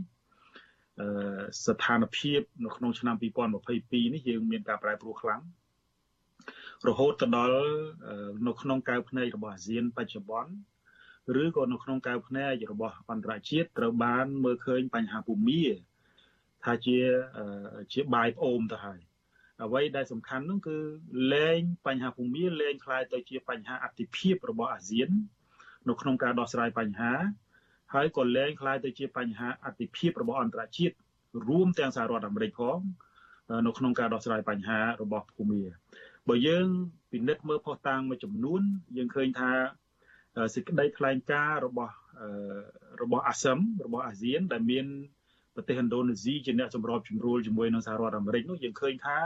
[1.67, 5.43] ស្ថានភាពនៅក្នុងឆ្នាំ2022នេះយើងមានការប្រែប្រួលខ្លាំង
[6.89, 7.59] រហូតទៅដល់
[8.47, 10.53] នៅក្នុងកៅភ្នែករបស់អាស៊ានបច្ចុប្បន្ន
[11.43, 15.63] ឬក៏នៅក្នុងកៅភ្នែករបស់អន្តរជាតិត្រូវបានមើលឃើញបញ្ហាភូមិ
[16.65, 16.99] ថាជា
[17.93, 19.01] ជាបាយប្អូនទៅហើយ
[19.64, 20.78] អ្វីដែលសំខាន់នោះគឺ
[21.34, 25.10] លែងបញ្ហាភូមិលែងคล้ายទៅជាបញ្ហាអតិភិបរបស់អាស៊ាន
[25.90, 27.12] នៅក្នុងការដោះស្រាយបញ្ហា
[27.94, 30.96] ហើយក៏លែងคล้ายទៅជាបញ្ហាអតិភិបរបស់អន្តរជាតិ
[31.48, 32.80] រួមទាំងសហរដ្ឋអាមេរិកផង
[33.68, 35.62] នៅក្នុងការដោះស្រាយបញ្ហារបស់ភូមិ
[36.30, 36.68] បើយើង
[37.12, 38.62] ពិនិត្យមើលផុសតាងមួយចំនួន
[38.98, 39.52] យើងឃើញថា
[40.56, 41.94] សេចក្តីថ្លែងការណ៍របស់
[43.02, 44.86] របស់អាស៊ានរបស់អាស៊ានដែលមាន
[45.57, 49.19] ប្រទេសឥណ្ឌូនេស៊ីជាអ្នកសម្របសម្រួលជាមួយនឹងសហរដ្ឋអាមេរិកនោះយើងឃើញថា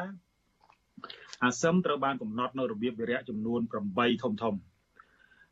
[1.44, 3.60] អាស៊ានត្រូវបានកំណត់នៅរបៀបវិរៈចំនួន
[3.92, 4.54] 8ធំធំ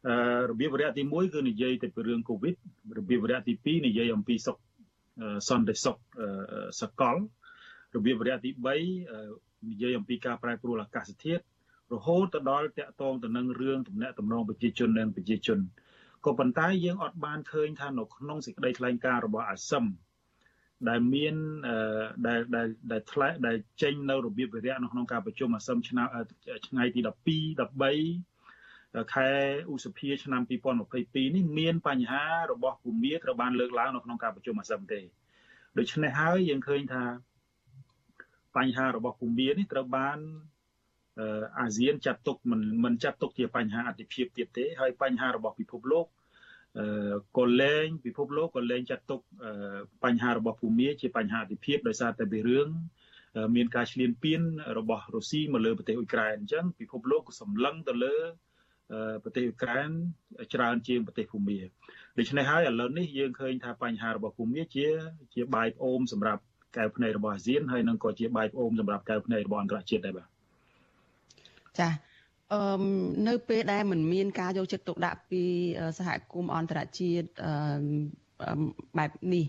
[0.08, 0.16] អឺ
[0.50, 2.54] របៀបវិរៈទី1គឺនិយាយទៅពីរឿងកូវីដ
[2.98, 4.56] របៀបវិរៈទី2និយាយអំពីសុខ
[5.48, 5.96] សន្តិសុខ
[6.80, 7.16] សកល
[7.96, 8.50] របៀបវិរៈទី
[9.06, 11.42] 3និយាយអំពីការប្រែប្រួលអាកាសធាតុ
[11.94, 15.58] រហូតទៅដល់តាក់ទងទៅនឹងរឿងទំនាក់ទំនងប្រជាជននិងប្រជាជន
[16.24, 19.84] ក៏ប៉ុន្តែយើងអត់បានឃើញថានៅក្នុងសេចក្តីថ្លែងការណ៍របស់អាស៊ឹម
[20.88, 21.34] ដែលមាន
[22.26, 26.06] ដែលដែលដែលថ្លែងដែលចេញនៅរបៀបវិរៈនៅក្នុងការប្រជុំអាស៊ានឆ្នាំ
[26.68, 27.08] ថ្ងៃទី12
[28.24, 29.30] 13ខែ
[29.72, 30.42] ឧសភាឆ្នាំ
[30.88, 35.00] 2022នេះមានបញ្ហារបស់ភូមិត្រូវបានលើកឡើងនៅក្នុងការប្រជុំអាស៊ានទេ
[35.78, 37.04] ដូច្នេះហើយយើងឃើញថា
[38.56, 40.18] បញ្ហារបស់ភូមិនេះត្រូវបាន
[41.60, 46.06] អាស៊ានចាត់ទុកមិនមិនចាត់ទុកជាបញ្ហាអតិភិបទៀតទេហើយបញ្ហារបស់ពិភពលោក
[47.38, 49.20] ក៏លែងពិភពលោកក៏លែងចាត់ទុក
[50.04, 52.68] បញ្ហារបស់ភូមាជាបញ្ហាអតិភិបដោយសារតែពីរឿង
[53.56, 54.40] មានការឈ្លានពាន
[54.78, 58.16] របស់រុស្ស៊ីមកលើប្រទេសអ៊ុយក្រែនអញ្ចឹងពិភពលោកក៏សម្លឹងទៅលើ
[59.24, 59.88] ប្រទេសអ៊ុយក្រែន
[60.54, 61.58] ច្រើនជាងប្រទេសភូមា
[62.18, 64.86] ដូច្នេះហើយឥឡូវនេះយើងឃើញថាបញ្ហារបស់ភូមាជា
[65.34, 66.42] ជាបាយប្អូនសម្រាប់
[66.76, 70.28] កែវភ្នែករបស់អាស៊ានហើយនឹងក៏ជាបាយប្អូនសម្រាប់កែវភ្នែករបស់អន្តរជាតិដែរបាទ
[71.78, 71.88] ចា
[72.52, 72.82] អឺ
[73.28, 75.42] នៅពេលដែលមិនមានការយកចិត្តទុកដាក់ពី
[75.98, 77.28] សហគមន៍អន្តរជាតិ
[78.98, 79.44] បែបនេះ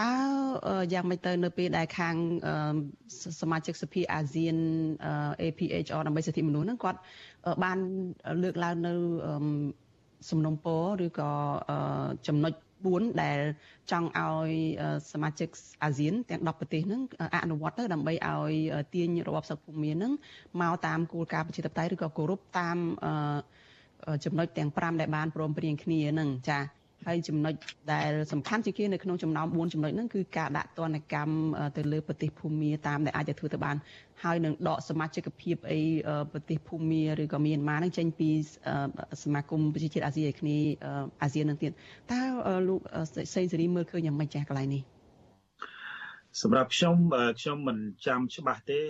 [0.00, 0.12] តើ
[0.92, 2.14] យ៉ាងម៉េចទៅនៅពេលដែលខាង
[3.40, 4.56] សមាជិកសភាអាស៊ាន
[5.42, 6.98] APHR ដើម្បីសិទ្ធិមនុស្សហ្នឹងគាត់
[7.64, 7.78] បាន
[8.42, 8.92] លើកឡើងនៅ
[10.30, 11.30] សំណុំពរឬក៏
[12.26, 12.52] ចំណុច
[12.88, 13.38] 4ដែល
[13.90, 14.50] ចង់ឲ្យ
[15.12, 15.48] សមាជិក
[15.82, 17.00] អាស៊ានទាំង10ប្រទេសហ្នឹង
[17.44, 18.52] អនុវត្តទៅដើម្បីឲ្យ
[18.94, 20.12] ទាញរបបសឹកភូមិមានហ្នឹង
[20.60, 22.76] មកតាមគោលការណ៍ប្រជាធិបតេយ្យឬក៏គោរពតាម
[24.24, 27.54] ចំណុចទាំង5ដែលបានព្រមព្រៀងគ្នាហ្នឹងចា៎ ហើយចំណុច
[27.92, 31.34] ដែលសំខាន់ជាងគេនៅក្នុងចំណោម4ចំណុចហ្នឹងគឺការដាក់ទណ្ឌកម្ម
[31.76, 33.76] ទៅលើប្រទេសភូមាតាមដែលអាចจะធ្វើទៅបាន
[34.22, 35.80] ហើយនឹងដកសមាជិកភាពអី
[36.32, 38.30] ប្រទេសភូមាឬក៏មានម៉ានឹងចេញពី
[39.22, 40.70] សមាគមប្រជាជាតិអាស៊ីអាគ្នេយ៍
[41.22, 41.72] អាស៊ាននឹងទៀត
[42.12, 42.20] តើ
[42.68, 42.80] លោក
[43.34, 44.82] សេងសេរីមើលឃើញយ៉ាងម៉េចចាស់កន្លែងនេះ
[46.42, 46.96] សម្រាប់ខ្ញុំ
[47.40, 48.80] ខ្ញុំមិនចាំច្បាស់ទេ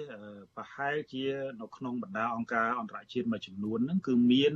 [0.57, 1.25] ប្រហែលជា
[1.61, 4.55] នៅក្នុងបណ្ដាអង្គការអន្តរជាតិមួយចំនួនហ្នឹងគឺមាន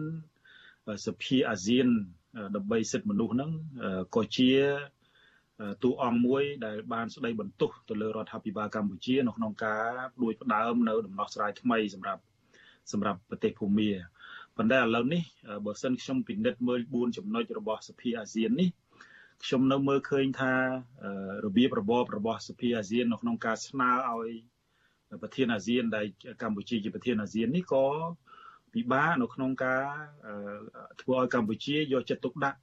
[1.06, 1.88] សភាអាស៊ាន
[2.56, 3.50] ដើម្បីសិទ្ធិមនុស្សហ្នឹង
[4.16, 4.52] ក៏ជា
[5.82, 9.88] តួអង្គមួយដែលបានស្ដីបន្ទោសទៅលើរដ្ឋាភិបាលកម្ពុជានៅក្នុងការ
[10.22, 12.22] ដួចផ្ដើមនៅដំណោះស្រាយថ្មីសម្រាប់
[12.92, 13.90] សម្រាប់ប្រទេសភូមា
[14.56, 15.22] ប៉ុន្តែឥឡូវនេះ
[15.66, 18.68] បើសិនខ្ញុំពិនិត្យមើល4ចំណុចរបស់សភាអាស៊ាននេះ
[19.44, 20.52] ខ្ញុំនៅមើលឃើញថា
[21.44, 24.30] របៀបរបបរបស់សភាអាស៊ាននៅក្នុងការស្នើឲ្យ
[25.22, 26.06] ប្រធានអាស៊ានដែល
[26.42, 27.84] កម្ពុជាជាប្រធានអាស៊ាននេះក៏
[28.74, 29.84] ពិបាកនៅក្នុងការ
[31.00, 32.58] ធ្វើឲ្យកម្ពុជាយកចិត្តទុកដាក់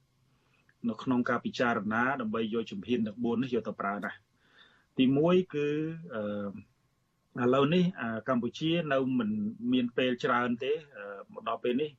[0.88, 4.14] នៅក្នុងការពិចារណាដើម្បីយកជំហានទាំង4នេះយកទៅប្រើដែរ
[4.98, 5.68] ទី1គឺ
[7.42, 7.84] ឥឡូវនេះ
[8.28, 9.30] កម្ពុជានៅមិន
[9.72, 10.72] មានពេលច្រើនទេ
[11.32, 11.90] មកដល់ពេលនេះ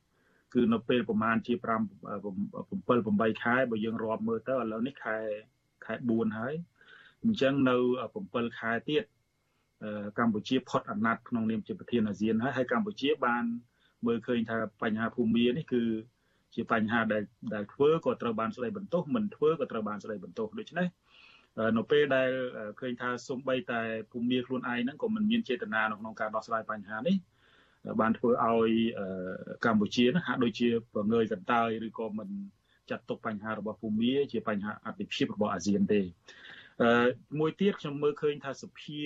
[0.54, 5.16] គឺនៅពេលប្រហែលជា5 7 8ខែបើយើងរាប់មើលទៅឥឡូវនេះខែ
[5.84, 6.54] ខែ4ហើយ
[7.22, 7.76] អញ្ចឹងនៅ
[8.16, 9.04] 7ខែទៀត
[10.18, 13.44] កម្ពុជាផុតអាណត្តិក្នុងនាមជាប្រធានអាស៊ានហើយហើយកម្ពុជាបាន
[14.06, 15.82] មើលឃើញថាបញ្ហាភូមិនេះគឺ
[16.54, 17.22] ជាបញ្ហាដែល
[17.54, 20.88] ដែលធ្វើក៏ត្រូវបានស្ដីបន្ទោសមិនធ្វើក៏ត្រូវបានស្ដីបន្ទោសដូច្នេះ
[21.76, 22.30] នៅពេលដែល
[22.80, 27.16] ឃើញថាសំបីតែភូមិខ្លួនឯងហ្នឹងក៏មិនមានចេតនានៅក្នុងការដោះស្រាយបញ្ហានេះ
[28.00, 28.70] បានធ្វើឲ្យ
[29.64, 32.28] កម្ពុជាណាហាក់ដូចជាប្រងើយកន្តើយឬក៏មិន
[32.90, 36.00] ចាត់ទុកបញ្ហារបស់ភូមិជាបញ្ហាអតិភិបរបស់អាស៊ានទេ
[36.82, 39.00] អឺមួយទៀតខ្ញុំមើលឃើញថាសភា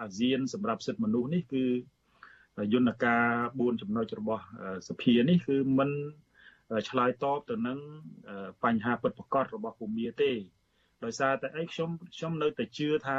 [0.00, 1.64] អាស៊ានសម្រាប់សិទ្ធិមនុស្សនេះគឺ
[2.72, 3.24] យន្តការ
[3.56, 4.44] 4ចំណុចរបស់
[4.88, 5.90] សភានេះគឺមិន
[6.88, 7.78] ឆ្លើយតបទៅនឹង
[8.64, 10.32] បញ្ហាពិតប្រាកដរបស់ភូមិទេ
[11.04, 13.08] ដោយសារតែអីខ្ញុំខ្ញុំនៅតែជឿថ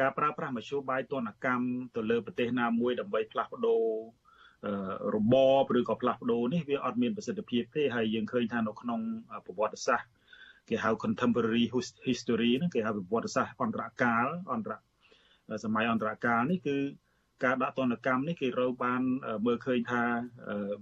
[0.00, 1.64] ការប្រើប្រាស់មធ្យោបាយទណ្ឌកម្ម
[1.96, 3.82] ទៅលើប្រទេសណាមួយដើម្បីផ្លាស់ប្ដូរ
[5.16, 5.34] រប
[5.68, 9.00] បឬក៏ផ្លាស់ប្ដូរនេះវាអត់មានប្រសិទ្ធភាពទេហើយយើងឃើញថានៅក្នុង
[9.46, 10.08] ប្រវត្តិសាស្ត្រ
[10.68, 11.64] គេហៅ contemporary
[12.08, 14.72] history ហ្នឹងគេហៅប្រវត្តិសាស្ត្រអន្តរកាលអន្តរ
[15.64, 16.76] សម័យអន្តរកាលនេះគឺ
[17.44, 19.02] ការដាក់ទណ្ឌកម្មនេះគេរៅបាន
[19.46, 20.02] មើលឃើញថា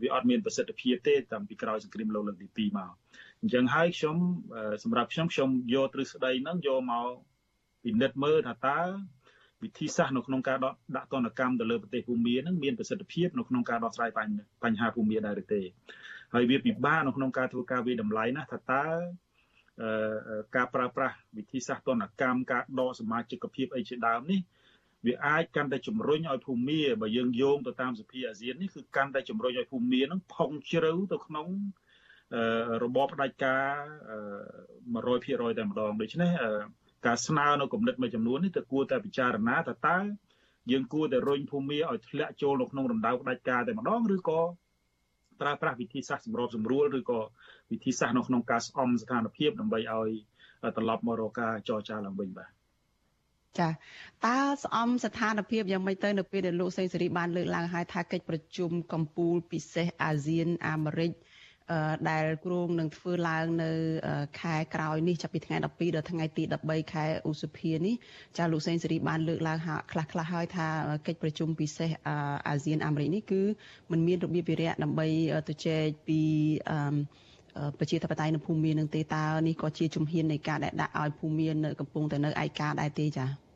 [0.03, 2.93] វាអត់មានប្រសិទ្ធភាពទេតាំងពីក្រោយសង្គ្រាមលោកលើកទី2មក
[3.41, 4.17] អញ្ចឹងហើយខ្ញុំ
[4.85, 7.07] សម្រាប់ខ្ញុំខ្ញុំយកទ្រឹស្ដីហ្នឹងយកមក
[7.85, 8.81] ពិនិត្យមើលថាតើ
[9.63, 10.59] វិធីសាស្ត្រនៅក្នុងការ
[10.97, 14.11] ដាក់ទណ្ឌកម្មទៅលើប្រទេសភូមាហ្នឹងមានប្រសិទ្ធភាពនៅក្នុងការដោះស្រាយ
[14.65, 15.63] បញ្ហាភូមាដែរឬទេ
[16.35, 18.85] ហើយវាពិបាកនៅក្នុងការធ្វើការវិតម្លៃណាថាតើ
[20.57, 24.41] ការប្រើប្រាស់វិធីសាស្ត្រទណ្ឌកម្មការដកសមាជិកភាពអីជាដើមនេះ
[25.07, 31.47] វាអាចកាន់តែជំរុញឲ្យភូមាបើយើងយោងទៅតាមសភាអាស៊ាននេះគឺកាន់តែជំរុញឲ្យភូមានឹងផុងជ្រៅទៅក្នុង
[32.85, 33.69] របបផ្ដាច់ការ
[34.81, 36.33] 100%តែម្ដងដូច្នេះ
[37.07, 39.99] ការស្នើនៅគំនិតមួយចំនួននេះទៅគួរតែពិចារណាថាតើ
[40.71, 44.41] យើងគួរតែរុញភូមិឲ្យធ្លាក់ចូលនៅក្នុងរំដៅផ្ដាច់ការតែម្ដងឬក៏
[45.41, 47.21] ប្រើប្រាស់វិធីសាស្ត្រសម្របសម្រួលឬក៏
[47.73, 50.11] វិធីសាស្ត្រនៅក្នុងការស្អំស្ថានភាពដើម្បីឲ្យ
[50.77, 52.60] ត្រឡប់មករកការចរចាឡើងវិញបាទ
[53.59, 53.69] ចា
[54.27, 61.13] តើស្អំស្ថានភាពយ៉ាងម៉េចទៅនៅពេលដែលលោកសេងសេរីបានលើកឡើងហើយថាកិច្ចប្រជុំកម្ពុជាពិសេសអាស៊ានអាមេរិក
[62.11, 63.71] ដែលគ្រោងនឹងធ្វើឡើងនៅ
[64.41, 65.65] ខែក្រោយនេះចាប់ពីថ្ងៃ12
[65.97, 67.95] ដល់ថ្ងៃទី13ខែឧសភានេះ
[68.39, 69.59] ចាលោកសេងសេរីបានលើកឡើង
[69.93, 70.69] ខ្លះខ្លះហើយថា
[71.07, 71.91] កិច្ចប្រជុំពិសេស
[72.49, 73.43] អាស៊ានអាមេរិកនេះគឺ
[73.91, 75.09] มันមានរបៀបវិរៈដើម្បី
[75.49, 76.21] ទៅជែកពី
[76.71, 76.77] អឺ
[77.79, 83.51] ប្រជាធិបតេយ្យនៅភូមិមាននឹងទេតើនេះក៏ជាជំហាននៃការដែលដាក់ឲ្យភូមិមាននៅកំពុងតែនៅឯកាដែរទេចា៎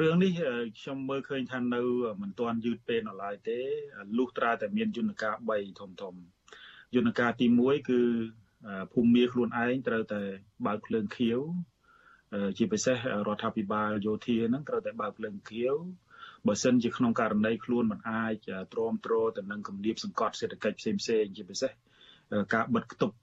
[0.00, 0.32] រឿងនេះ
[0.78, 1.82] ខ្ញុំមើលឃើញថានៅ
[2.22, 3.58] មិនទាន់យឺតពេលនៅឡើយទេ
[4.18, 6.14] លុះត្រាតែមានយន្តការ3ធំធំ
[6.94, 8.00] យន្តការទី1គឺ
[8.92, 10.22] ភូមិមាខ្លួនឯងត្រូវតែ
[10.66, 11.38] បើកភ្លើងខៀវ
[12.58, 15.74] ជាពិសេសរដ្ឋាភិបាលយោធានឹងត្រូវតែបើកភ្លើងខៀវ
[16.48, 18.34] បើសិនជាក្នុងករណីខ្លួនមិនអាច
[18.72, 21.72] ទ្រាំទ្រទៅនឹងគម្រាមសង្កត់សេដ្ឋកិច្ចផ្សេងផ្សេងជាពិសេស
[22.54, 23.16] ការបិទគប់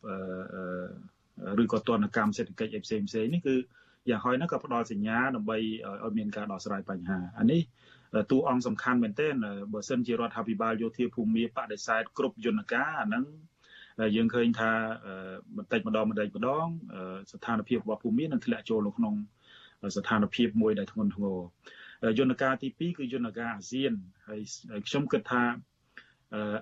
[1.62, 3.56] ឬក៏ទណ្ឌកម្មសេដ្ឋកិច្ចផ្សេងផ្សេងនេះគឺ
[4.10, 5.58] យ៉ាងហោចណាស់ក៏ផ្ដល់សញ្ញាដើម្បី
[6.04, 7.62] ឲ្យមានការដោះស្រាយបញ្ហាអានេះ
[8.32, 9.34] តួអង្គសំខាន់មែនទែន
[9.74, 13.24] បើសិនជារដ្ឋាភិបាលយោធាភូមិបដិសេធគ្រប់យន្តការអាហ្នឹង
[14.16, 14.72] យើងឃើញថា
[15.58, 16.68] បន្តិចម្ដងបន្តិចម្ដង
[17.32, 19.14] ស្ថានភាពរបស់ភូមិនឹងធ្លាក់ចូលនៅក្នុង
[19.98, 21.38] ស្ថានភាពមួយដែលធ្ងន់ធ្ងរ
[22.20, 23.92] យន្តការទី2គឺយន្តការអាស៊ាន
[24.28, 24.42] ហើយ
[24.88, 25.44] ខ្ញុំគិតថា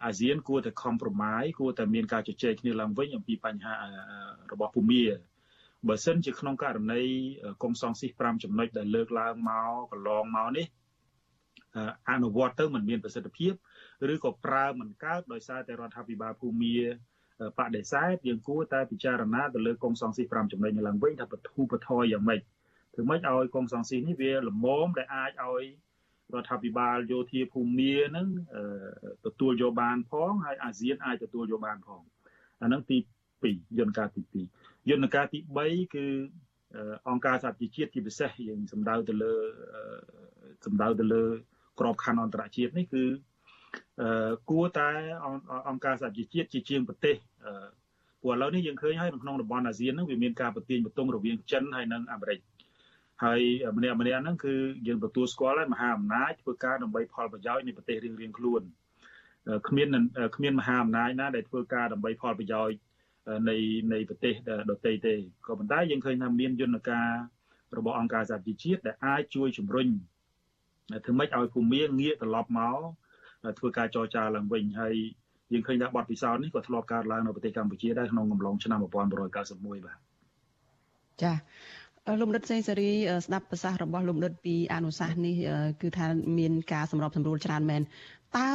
[0.06, 3.74] អាស៊ានគួរតែ compromise គួរតែមានការជជែកគ្នាឡើងវិញអំពីបញ្ហា
[4.52, 5.04] របស់ភូមិ
[5.88, 7.04] បើសិនជាក្នុងករណី
[7.64, 10.68] កុំសងស៊ីស5ចំណុចដែលលើកឡើងមកកន្លងមកនេះ
[12.10, 13.54] អនុវត្តទៅมันមានប្រសិទ្ធភាព
[14.14, 16.76] ឬក៏ប្រើមិនកើតដោយសារតែរដ្ឋាភិបាលភូមា
[17.60, 22.40] បដិសេធយើងគួរតែពិចារណាទៅលើកុំសងស៊ីស5ចំណុចនេះឡើងវិញថាបធូបថយយ៉ាងម៉េច
[22.98, 25.66] ធ្វើម៉េចឲ្យកុំសងស៊ីសនេះវាល្មមដែលអាចឲ្យ
[26.34, 28.28] រដ្ឋាភិបាលយោធាភូមានឹង
[29.26, 32.02] ទទួលយកបានផងហើយអាស៊ានអាចទទួលយកបានផង
[32.62, 32.98] អានឹងទី
[33.38, 34.22] 2យន្តការទី
[34.58, 36.06] 2យន្តការទី3គឺ
[37.10, 39.34] អង្គការសហជីវជាតិជាពិសេសយើងសម្ដៅទៅលើ
[40.66, 41.24] សម្ដៅទៅលើ
[41.80, 43.04] ក្របខ័ណ្ឌអន្តរជាតិនេះគឺ
[44.50, 44.90] គួរតែ
[45.70, 47.16] អង្គការសហជីវជាតិជាជាងប្រទេស
[48.22, 52.40] ព្រោះឥឡូវនេះយើងឃើញហើយក្នុងតំបន់អាស៊ានហ្នឹងវាមានការប្រទាញបទងរវាងចិនហើយនិងអាមេរិក
[53.24, 53.42] ហើយ
[53.78, 54.54] ម្នាក់ម្នាក់ហ្នឹងគឺ
[54.88, 58.62] យើងទទួលស្គាល់ហើយមហាអំណាចធ្វើការដើម្បីផលប្រយោជន៍នៃប្រទេសរៀងរៀងខ្លួន
[59.68, 59.88] គ្មាន
[60.36, 62.78] គ្មានមហាអំណាចណាដែលធ្វើការដើម្បីផលប្រយោជន៍
[63.50, 63.56] នៃ
[63.94, 64.34] នៃប្រទេស
[64.72, 65.14] ដទៃទេ
[65.48, 67.10] ក៏ប៉ុន្តែយើងឃើញថាមានយន្តការ
[67.78, 69.88] របស់អង្គការសហជីវជាតិដែលអាចជួយជំរុញ
[71.06, 72.78] ធ្វើម៉េចឲ្យភូមិងាកត្រឡប់មក
[73.60, 74.96] ធ្វើការចរចាឡើងវិញហើយ
[75.54, 79.98] យើងឃើញថាបទពិសោធន៍នេះក៏ធ្លាប់កើតឡើងនៅប្រទេសកម្ពុជាដែរក្នុងកំឡុងឆ្នាំ1991បាទ
[81.22, 81.32] ចា
[82.20, 82.92] លោកដិតសេងសេរី
[83.26, 85.36] ស្ដាប់ប្រសាសន៍របស់លោកដិតពីអនុសាសន៍នេះ
[85.82, 86.06] គឺថា
[86.40, 87.82] មានការសម្របសម្រួលច្រើនមែន
[88.38, 88.50] តើ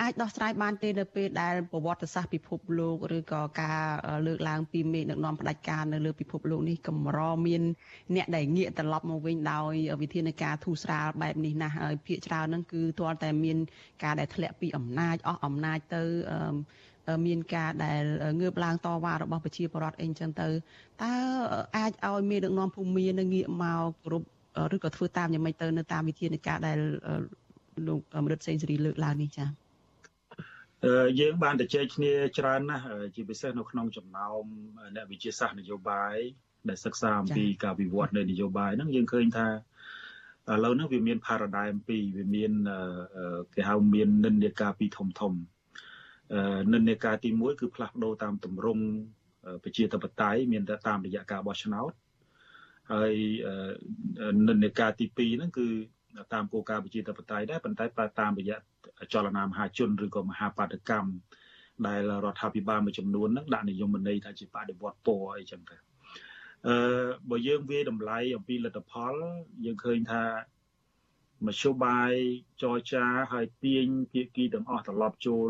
[0.00, 3.80] អាចដោះស្រាយបានទេនៅពេលដែលប្រវត្តិសាស្ត្រពិភពលោកឬក៏ការ
[4.26, 7.62] លើកឡើងពីមេដឹកនាំផ្ដាច់ការនៅលើពិភពលោកនេះកម្រមាន
[8.14, 13.58] អ្នកដែលងាកត្រឡប់មកវិញដោយវិធានការធូរស្រាលបែបនេះណាស់ហើយភាគច្រើនហ្នឹងគឺទាល់តែមាន
[14.04, 16.02] ការដែលធ្លាក់ពីអំណាចអស់អំណាចទៅ
[17.26, 18.02] មានការដែល
[18.40, 20.48] ងើបឡើងតវ៉ារបស់ប្រជាពលរដ្ឋអីចឹងទៅ
[21.02, 21.12] តើ
[21.76, 24.26] អាចឲ្យមេដឹកនាំភូមិមានងាកមកគ្រប់
[24.74, 26.78] ឬក៏ធ្វើតាមយ៉ាងម៉េចទៅនៅតាមវិធានការដែល
[27.88, 29.48] លោកមរិទ្ធសេងសេរីលើកឡើងនេះចា៎
[31.20, 34.42] យើងបានទៅជែកគ្នាច្រើនណាស់ជាពិសេសនៅក្នុងចំណោម
[34.96, 36.16] អ្នកវិទ្យាសាស្ត្រនយោបាយ
[36.68, 39.48] ដែលសិក្សាអំពីការវិវត្តនៃនយោបាយហ្នឹងយើងឃើញថា
[40.52, 42.52] ឥឡូវហ្នឹងវាមាន paradigm ពីរវាមាន
[43.54, 45.32] គេហៅមាននិន្នាការពីរធំធំ
[46.72, 48.84] និន្នាការទី1គឺផ្លាស់ប្ដូរតាមទម្រង់
[49.64, 51.92] ប្រជាធិបតេយ្យមានតែតាមរយៈការបោះឆ្នោត
[52.92, 53.12] ហើយ
[54.48, 55.66] និន្នាការទី2ហ្នឹងគឺ
[56.32, 57.84] តាមគោលការណ៍ប្រជាធិបតេយ្យដែរប៉ុន្តែ
[58.20, 58.56] តាមរយៈ
[59.12, 61.10] ចលនាមហាជនឬក៏មហាបាតកម្ម
[61.86, 65.76] ដែលរដ្ឋាភិបាលមួយចំនួនហ្នឹងដាក់និយមន័យថាជាបដិវត្តពណ៌អីចឹងទៅ
[66.66, 66.76] អឺ
[67.30, 69.14] បើយើងវាតម្លៃអំពីលទ្ធផល
[69.64, 70.22] យើងឃើញថា
[71.46, 72.12] មធ្យោបាយ
[72.62, 75.48] ចរចាហើយទាញភាគីទាំងអស់ត្រឡប់ចូល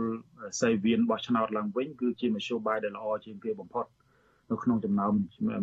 [0.61, 3.87] សេវៀនបោះឆ្នោតឡើងវិញគឺជាមធ្យោបាយដែលល្អជាងគេបំផុត
[4.51, 5.13] នៅក្នុងចំណោម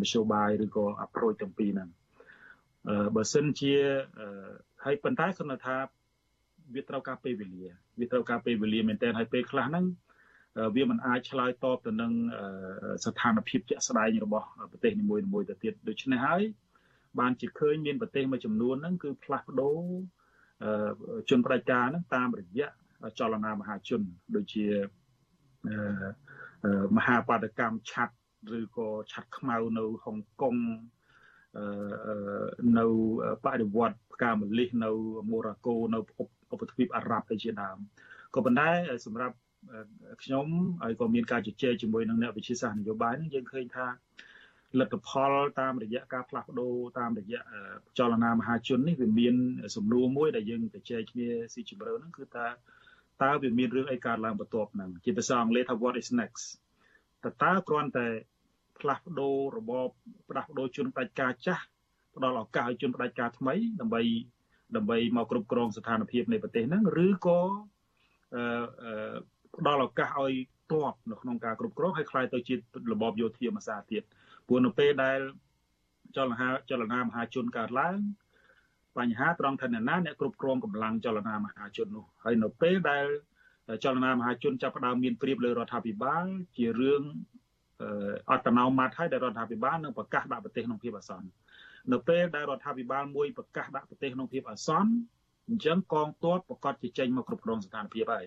[0.01, 1.89] មធ្យោបាយឬក៏ approach ទាំងពីរហ្នឹង
[2.88, 3.73] អឺបើសិនជា
[4.84, 5.77] ហើយប៉ុន្តែគាត់ថា
[6.73, 7.63] វាត្រូវការពេលវេលា
[7.99, 9.86] វាត្រូវការពេលវេលាមែនទែនហើយពេលខ្លះហ្នឹង
[10.75, 12.12] វាមិនអាចឆ្លើយតបទៅនឹង
[13.05, 16.41] ស្ថានភាពជាក់ស្ដែងរបស់ប្រទេសនីមួយៗទៅទៀតដូច្នេះហើយ
[17.19, 19.80] បានជាឃើញមានប្រទេសមួយចំនួនហ្នឹងគឺផ្លាស់ប្ដូរ
[21.30, 22.67] ជនផ្ដាច់ការហ្នឹងតាមរយៈ
[23.19, 24.02] ចលនាមហាជន
[24.36, 24.65] ដូចជា
[26.97, 28.15] មហាបាតកម្មឆាត់
[28.60, 30.56] ឬក៏ឆាត់ខ្មៅនៅហុងកុង
[32.80, 32.86] នៅ
[33.45, 34.91] បដិវត្តផ្កាម្លិះនៅ
[35.30, 36.00] ម៉ូរ៉ាកូនៅ
[36.54, 37.78] ឧបទ្វីបអារ៉ាប់ឯជាដើម
[38.36, 38.69] ក៏ប៉ុន្តែ
[39.06, 39.36] សម្រាប់
[40.24, 40.45] ខ្ញុំ
[40.84, 43.86] ហើយក៏មានការជជែកជាមួយនឹងអ្នកវិទ្យាសាស្ត្រនយោបាយនឹងយើងឃើញថា
[44.81, 47.40] លទ្ធផលតាមរយៈការផ្លាស់ប្ដូរតាមរយៈ
[47.98, 49.35] ចលនាមហាជននេះវាមាន
[49.76, 52.55] សំណួរមួយដែលយើងទៅជែកគ្នាស៊ីជម្រៅហ្នឹងគឺថាត
[53.22, 56.44] តើវាមានរឿងអីកើតឡើងបន្ទាប់ហ្នឹងជាភាសាអង់គ្លេសថា what is next
[57.24, 58.07] តើតើគ្រាន់តែ
[58.79, 59.88] ផ្លាស់ប្ដូររបប
[60.29, 61.64] ផ្លាស់ប្ដូរជនផ្ដាច់ការចាស់
[62.16, 64.02] ផ្ដល់ឱកាសឲ្យជនផ្ដាច់ការថ្មីដើម្បី
[64.76, 67.40] ដើម្បីមកគ្រប់គ្រងស្ថានភាពនៃប្រទេសហ្នឹងឬក៏
[68.35, 69.14] អឺ
[69.59, 70.33] ផ្ដល់ឱកាសឲ្យ
[70.72, 72.55] តបនៅក្នុងការគ្រប់គ្រងឲ្យคล้ายទៅជា
[72.92, 74.02] របបយោធាមួយសារទៀត
[74.51, 75.19] ព្រោះនៅពេលដែល
[76.15, 77.97] ចលនាចលនាមហាជនកើតឡើង
[78.97, 83.05] បញ្ហាត្រង់ថាអ្នកណាអ្នកគ្រប់គ្រងកម្លាំងចលនាមហាជននោះហើយនៅពេលដែល
[83.83, 86.25] ចលនាមហាជនចាប់ផ្ដើមមានព្រៀបលើរដ្ឋាភិបាល
[86.57, 87.01] ជារឿង
[88.31, 91.27] អត្តនោម័តហើយដែលរដ្ឋាភិបាលនឹងប្រកាសដាក់ប្រទេសក្នុងភាពអាសន្ន
[91.91, 94.91] នៅពេលដែលរដ្ឋាភិបាលមួយប្រកាសដាក់ប្រទេសក្នុងភាពអាសន្ន
[95.49, 98.25] អញ្ចឹងកងទ័ពប្រកាសជាចេញមកគ្រប់គ្រងស្ថានភាពហើយ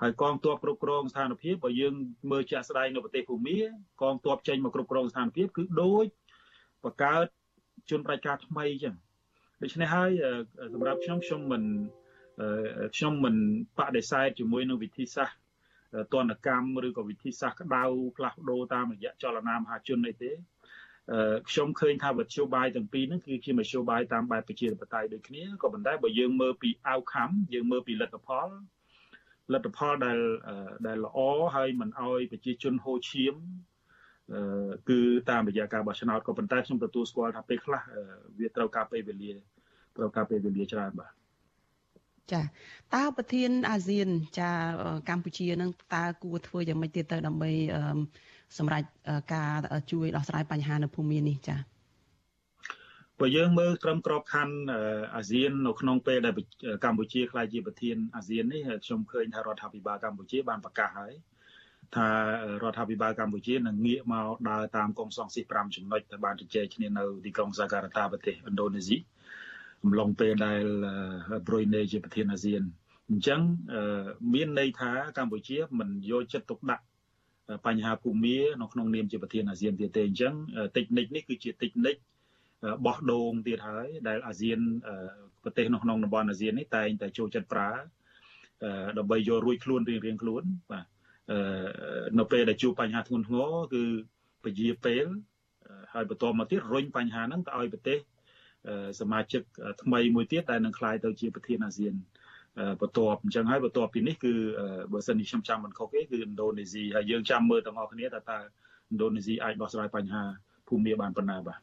[0.00, 1.94] ហើយកងទ័ពគ្រប់គ្រងស្ថានភាពបើយើង
[2.30, 3.58] មើលជាក់ស្ដែងនៅប្រទេសភូមា
[4.02, 6.06] កងទ័ពចេញមកគ្រប់គ្រងស្ថានភាពគឺដូច
[6.84, 7.26] បង្កើត
[7.90, 8.94] ជនប្រជាការថ្មីអញ្ចឹង
[9.62, 10.10] ដូច្នេះហើយ
[10.74, 11.62] សម្រាប់ខ្ញុំខ្ញុំមិន
[12.96, 13.34] ខ្ញុំមិន
[13.78, 15.38] បដិសេធជាមួយនឹងវិធីសាស្ត្រ
[16.12, 17.84] ទណ្ឌកម្មឬក៏វិធីសាស្ត្រក្តៅ
[18.16, 20.32] ផ្លាស់ប្ដូរតាមរយៈចលនាមហាជនអីទេ
[21.48, 28.48] ខ្ញុំឃើញថាវិទ្យោបាយទាំងពីរហ្នឹងគឺជាមធ្យោបាយតាមបែបប្រជាធិបតេយ្យដូចគ្នាក៏ប៉ុន្តែបើយើងមើលពី outcome យើងមើលពីលទ្ធផល
[29.52, 30.18] លទ្ធផលដែល
[30.86, 31.18] ដែលល្អ
[31.54, 33.34] ហើយមិនអោយប្រជាជនហូរឈាម
[34.88, 37.82] គឺតាមរយៈការបោះឆ្នោតក៏ប៉ុន្តែខ្ញុំទទួលស្គាល់ថាពេលខ្លះ
[38.38, 39.32] វាត្រូវការពេលវេលា
[39.96, 41.12] ត្រូវការពេលវេលាច្រើនបាទ
[42.32, 42.42] ចា
[42.94, 44.50] តើប្រធានអាស៊ានចា
[45.08, 47.50] កម្ពុជានឹងតើគួរធ្វើយ៉ាងម៉េចទៀតទៅដើម្បី
[48.58, 48.86] សម្រាប់
[49.34, 49.52] ការ
[49.92, 51.56] ជួយដោះស្រាយបញ្ហានៅភូមិនេះចា
[53.20, 54.56] បើយើងមើលត្រឹមក្របខ័ណ្ឌ
[55.16, 56.34] អាស៊ាននៅក្នុងពេលដែល
[56.84, 61.12] កម្ពុជាក្លាយជាប្រធានអាស៊ាននេះខ្ញុំឃើញថារដ្ឋាភិបាលកម្ពុជាបានប្រកាសហើយ
[61.94, 62.08] ថា
[62.62, 68.96] រដ្ឋាភិបាលកម្ពុជានឹងងាកមកដើរតាមកងសង្ស៊ី5ចំណុចដែលបានជជែកគ្នានៅទីក្រុងសាកាតាប្រទេសឥណ្ឌូនេស៊ី
[69.84, 70.62] អំឡុងពេលដែល
[71.48, 72.62] ប្រុយណេជាប្រធានអាស៊ាន
[73.10, 73.40] អញ្ចឹង
[74.34, 76.84] មានន័យថាកម្ពុជាមិនយកចិត្តទុកដាក់
[77.66, 80.32] បញ្ហាភូមិនៅក្នុងនាមជាប្រធានអាស៊ានទៀតទេអញ្ចឹង
[80.76, 81.96] តិចនិចនេះគឺជាតិចនិច
[82.86, 84.58] បោះដូងទៀតហើយដែលអាស៊ាន
[85.42, 87.70] ប្រទេសនៅក្នុងតំបន់អាស៊ាននេះតែងតែចូលចិត្តប្រើ
[88.98, 90.86] ដើម្បីយករួចខ្លួនរៀងរៀងខ្លួនបាទ
[92.18, 93.84] នៅពេលដែលជួបបញ្ហាធ្ងន់ធ្ងរគឺ
[94.44, 95.06] ពជាពេល
[95.94, 97.98] ហើយបន្តមកទៀតរុញបញ្ហាហ្នឹងទៅឲ្យប្រទេស
[99.00, 99.42] សមាជិក
[99.82, 101.94] ថ្មីមួយទៀតដែលនឹងក្លាយទៅជាប្រធានអាស៊ាន
[102.80, 104.32] បន្ទាប់អញ្ចឹងហើយបន្ទាប់ពីនេះគឺ
[104.92, 110.22] បើសិនជាខ្ញុំចាំមិនខុសទេគឺឥណ្ឌូនេស៊ីហើយយើងចាំមើលទាំងអស់គ្នាតើតើឥណ្ឌូនេស៊ីអាចដោះស្រាយបញ្ហា
[110.68, 111.58] ភូមិបានប៉ុណ្ណាបាទ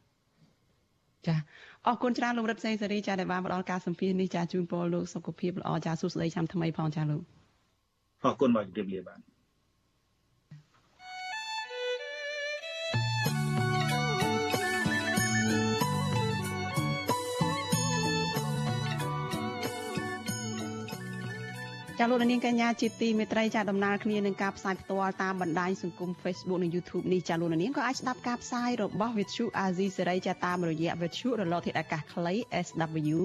[1.28, 1.36] ចា
[1.86, 7.22] អរគុណច្រើនលោករិទ្ធសេងសេរីចាដែលបានផ្ដល់ការសម្ភាសនេះចាជូនពរលោកសុខភាពល្អចាសួស្តីឆ្នាំថ្មីផងចាលោក
[8.24, 9.33] អរគុណបាទជម្រាបលាបាទ
[21.98, 32.34] ចាលោកនាងកញ្ញាជាទីមេត្រីចាដំណើរគ្នានឹងការផ្សាយផ្ទាល់តាមបណ្ដាញសង្គម Facebook និង YouTube នេះចាលោកនាងក៏អាចស្ដាប់ការផ្សាយរបស់ Vithu Azizi សេរីចាតាមរយៈ Vithu រលកធាតុអាកាសខ្លី
[32.66, 33.18] SW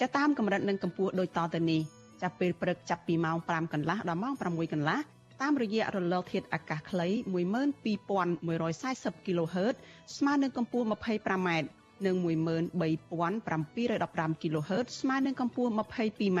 [0.00, 1.80] ចាតាមកម្រិតនិងកម្ពស់ដូចតទៅនេះ
[2.22, 4.98] ចាប់ពេលព្រឹកចាប់ពីម៉ោង5កន្លះដល់ម៉ោង6កន្លះ
[5.42, 7.08] តាមរយៈរលកធាតុអាកាសខ្លី
[7.94, 9.74] 12140 kHz
[10.16, 11.48] ស្មើនឹងកម្ពស់ 25m
[12.06, 16.40] និង13715 kHz ស្មើនឹងកម្ពស់ 22m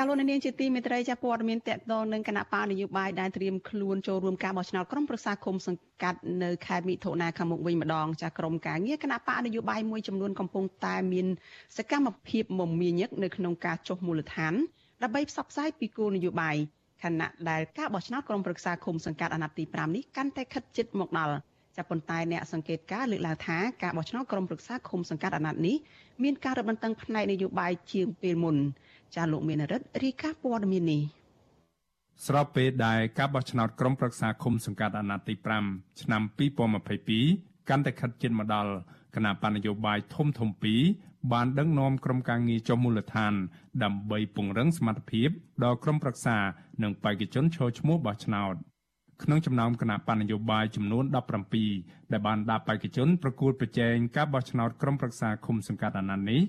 [0.00, 11.26] ចាលោកនាងជាទីមេត្រីចាព័ត៌មានតកតងនឹងគណៈបកនយោបាយដែលត្រៀមខ្លួនចូលរួមការបោះឆ្នោតក្រុមប្រឹក្សាគុំសង្កាត់នៅខេត្តមិថុនាខាងមុខវិញម្ដងចាក្រុមការងារគណៈបកនយោបាយមួយចំនួនកំពុងតែមាន
[11.76, 14.54] សកម្មភាពមមាញឹកនៅក្នុងការចុះមូលដ្ឋាន
[15.02, 16.56] ដើម្បីផ្សព្វផ្សាយពីគោលនយោបាយ
[17.02, 21.34] ខណៈដែលការបោះឆ្នោតក្រុមប្រឹក្សាគុំសង្កាត់អាណត្តិទី5នេះកាន់តែខិតជិតមកដល់
[21.76, 25.76] ចាប៉ុន្តែអ្នកសង្កេតការលើកឡើងថាការបោះឆ្នោតក្រុមប្រឹក្សាគុំសង្កាត់អាណត្តិនេះ
[26.22, 28.56] មានការរឹតបន្តឹងផ្នែកនយោបាយជាងពេលមុន
[29.16, 31.02] ចាលោកមានរិទ្ធរីកាព័ត៌មាននេះ
[32.26, 35.34] ស្របពេលដែលការបោះឆ្នោតក្រុមប្រឹក្សាឃុំសង្កាត់អាណត្តិទី
[35.68, 36.22] 5ឆ្នាំ
[36.96, 38.72] 2022កាន់តែខិតជិតមកដល់
[39.16, 40.82] គណៈបណ្ឌនយោបាយធំធំពីរ
[41.32, 43.32] បានដឹកនាំក្រុមការងារចុះមូលដ្ឋាន
[43.82, 45.28] ដើម្បីពង្រឹងសមត្ថភាព
[45.64, 46.36] ដល់ក្រុមប្រឹក្សា
[46.82, 48.54] និងបេក្ខជនចូលឈ្មោះបោះឆ្នោត
[49.22, 51.04] ក្នុងចំណោមគណៈបណ្ឌនយោបាយចំនួន
[51.58, 56.40] 17ដែលបានដាក់បេក្ខជនប្រកួតប្រជែងការបោះឆ្នោតក្រុមប្រឹក្សាឃុំសង្កាត់អាណត្តិនេះ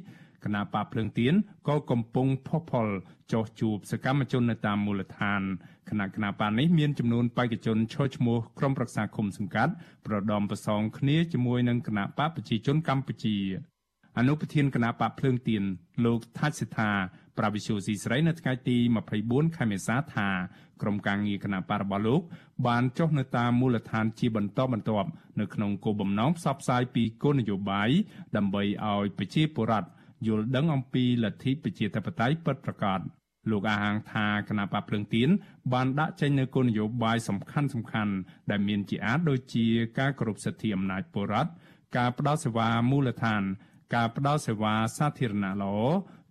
[0.44, 1.34] គណៈបកភ្លើងទៀន
[1.68, 2.88] ក៏កំពុងផុសផុល
[3.34, 5.42] ចោះជួបសកម្មជននៅតាមមូលដ្ឋាន
[5.90, 9.74] គណៈគណៈបកនេះមានចំនួនបេក្ខជនឈរឈ្មោះក្រុមប្រឹក្សាគុំសង្កាត់
[10.06, 13.38] ប្រដំប្រសងគ្នាជាមួយនឹងគណៈបកប្រជាជនកម្ពុជា
[14.18, 15.64] អនុប្រធានគណៈបកភ្លើងទៀន
[16.06, 16.92] លោកថាច់សិដ្ឋា
[17.38, 18.78] ប្រាវិសុយស៊ីស្រីនៅថ្ងៃទី
[19.18, 20.30] 24ខែមេសាថា
[20.82, 22.22] ក្រុមការងារគណៈបករបស់លោក
[22.68, 25.10] បានចុះនៅតាមមូលដ្ឋានជាបន្តបន្ទាប់
[25.40, 27.90] នៅក្នុងគោលបំណងផ្សព្វផ្សាយពីគោលនយោបាយ
[28.38, 29.90] ដើម្បីឲ្យប្រជាពលរដ្ឋ
[30.28, 33.00] យល់ដឹងអំពីលទ្ធិប្រជាធិបតេយ្យពិតប្រាកដ
[33.50, 35.30] លោកអាហាងថាគណៈបកភ្លើងទៀន
[35.74, 38.14] បានដាក់ចេញនូវគោលនយោបាយសំខាន់សំខាន់
[38.50, 39.66] ដែលមានជាអាចដូចជា
[40.00, 41.52] ការគោរពសិទ្ធិអំណាចពលរដ្ឋ
[41.98, 43.44] ការផ្តល់សេវាមូលដ្ឋាន
[43.96, 45.78] ការផ្តល់សេវាសាធារណៈល្អ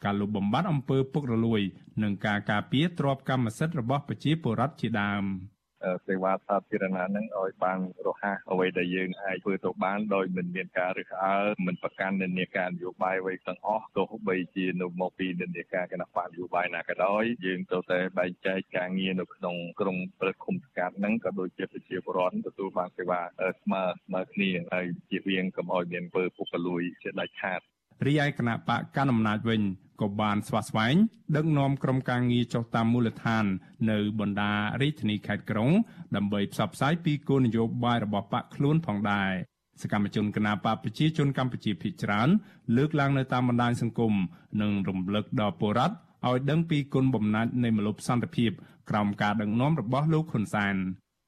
[0.05, 1.61] ការលុបបំបាត់អំពើពុករលួយ
[2.03, 5.25] និងការការពារទ្រព្យកម្មសិទ្ធិរបស់ប្រជាពលរដ្ឋជាដើម។
[6.07, 23.21] សេវាសាធារណៈហ្នឹងឲ្យបានរហ័សអ្វីដែលយើងអាចធ្វើទៅបានដោយមិនមានការរើសអើងមិនប្រកាន់និន្នាការនយោបាយអ្វីទាំងអស់ទោះបីជានៅមកពីនិន្នាការគណៈបកនយោបាយណាក៏ដោយយើងទៅតែបែងចែកការងារនៅក្នុងក្រុមព្រឹទ្ធគុំសង្កាត់ហ្នឹងក៏ដូចជាប្រជាពលរដ្ឋទទួលបានសេវា
[23.61, 27.61] ស្មើស្មើគ្នាហើយជៀសវាងកុំឲ្យមានពើពុករលួយជាដាច់ខាត
[28.07, 29.63] រីឯគណៈបកកណ្ដាលអំណាចវិញ
[30.01, 30.97] ក៏បានស្វាស្វែង
[31.37, 33.45] ដឹកនាំក្រុមការងារចុះតាមមូលដ្ឋាន
[33.91, 35.71] នៅបណ្ដារាជធានីខេត្តក្រុង
[36.17, 39.33] ដើម្បីផ្សព្វផ្សាយពីគោលនយោបាយរបស់បកខ្លួនផងដែរ
[39.83, 42.29] សកម្មជនគណបកប្រជាជនកម្ពុជាភាគច្រើន
[42.77, 44.15] លើកឡើងនៅតាមបណ្ដាញសង្គម
[44.61, 45.95] និងរំលឹកដល់ពលរដ្ឋ
[46.27, 48.51] ឲ្យដឹងពីគុណបំណាច់នៃមលុបសន្តិភាព
[48.91, 50.77] ក្រោមការដឹកនាំរបស់លោកហ៊ុនសែន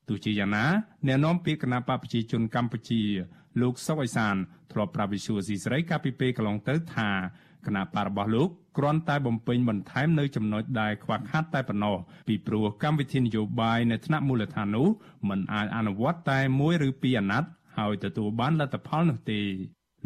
[0.09, 0.66] ទោះជាយ៉ាងណា
[1.07, 3.03] អ្នកនាំពាក្យគណបកប្រជាជនកម្ពុជា
[3.61, 4.34] លោកសុកអេសាន
[4.72, 7.11] ធ្លាប់ប្រាប់វិសុវស៊ីស្រីកាលពីពេលកន្លងទៅថា
[7.66, 8.48] គណៈបករបស់លោក
[8.78, 11.96] គ្រាន់តែបំពេញបន្ថែមនៅចំណុចដែលខ្វះខាតតែប៉ុណ្ណោះ
[12.28, 14.88] ពីព្រោះកម្មវិធីនយោបាយនៅថ្នាក់មូលដ្ឋាននោះ
[15.28, 19.40] មិនអាចអនុវត្តតែមួយឬពីរអាណត្តិហើយទទួលបានលទ្ធផលនោះទេ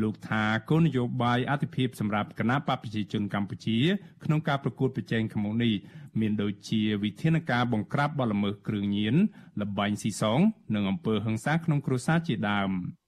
[0.03, 3.78] លោកថាគោលនយោបាយអធិភាពសម្រាប់គណៈបកប្រជាជនកម្ពុជា
[4.24, 5.74] ក្នុងការប្រកួតប្រជែងខាងមុខនេះ
[6.20, 9.14] មានដូចជាវិធានការបង្ក្រាបបទល្មើសគ្រឿងញៀន
[9.61, 10.40] លបែងស៊ីសង
[10.74, 12.70] និងអំពើហិង្សាក្នុងគ្រួសារជាដើម។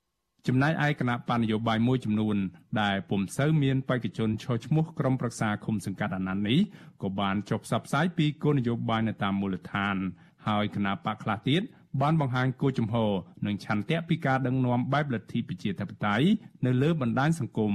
[0.49, 2.36] ចំណែកឯគណៈបញ្ញយោបាយមួយចំនួន
[2.80, 6.59] ដែលពុំសូវមានបេក្ខជនឈរឈ្មោះក្រុមប្រឹក្សាឃុំសង្កាត់អាណត្តិនេះ
[7.03, 9.97] ក៏បានចុះផ្សព្វផ្សាយពីគោលនយោបាយនៅតាមមូលដ្ឋាន
[10.47, 11.62] ហើយគណៈបកខ្លះទៀត
[12.01, 13.12] បានបង្ហាញគោលជំហរ
[13.47, 16.26] និងឆន្ទៈពីការដឹកនាំបែបលទ្ធិប្រជាធិបតេយ្យ
[16.66, 17.74] នៅលើបណ្ដាញសង្គម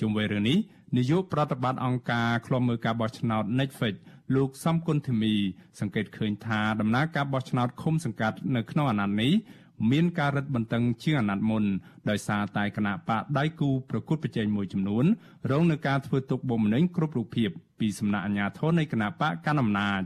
[0.00, 0.58] ជុំវិញរឿងនេះ
[0.96, 3.94] នាយកប្រតិបត្តិអង្គការឃ្លាំមើលការបោះឆ្នោត Netflix
[4.34, 5.34] លោកសំគុណធីមី
[5.80, 9.32] សង្កេតឃើញថាដំណើរការបោះឆ្នោតឃុំសង្កាត់នៅក្នុងអាណត្តិនេះ
[9.90, 11.64] មានការរឹតបន្តឹងជាងអាណត្តិមុន
[12.10, 15.04] ដោយសារតែគណៈបកដៃគូប្រកួតប្រជែងមួយចំនួន
[15.50, 17.50] រងនឹងការធ្វើទុកបុកម្នេញគ្រប់រូបភាព
[17.80, 20.02] ពីសំណាក់អាជ្ញាធរនៃគណៈបកកណ្ដាលអំណាច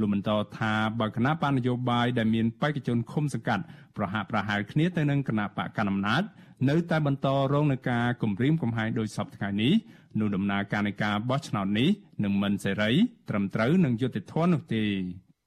[0.00, 3.64] លោកបន្តថាបើគណៈបកនយោបាយដែលមានបេក្ខជនឃុំសង្កាត់
[3.96, 6.22] ប្រហាក់ប្រហែលគ្នាទៅនឹងគណៈបកកណ្ដាលអំណាច
[6.68, 9.72] នៅតែបន្តរងនឹងការគំរាមកំហែងដោយសពថ្ងៃនេះ
[10.20, 11.88] នោះដំណើរការនៃការបោះឆ្នោតនេះ
[12.24, 12.90] នឹងមិនសេរី
[13.28, 14.84] ត្រឹមត្រូវនិងយុត្តិធម៌នោះទេ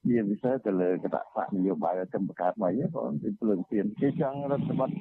[0.07, 4.93] ជាពិសេសទៅលើគណៈបកនយោបាយកម្មបង្កើតមកហ្នឹងក៏ពីភ្លើងទៀនគេចង់រដ្ឋបတ်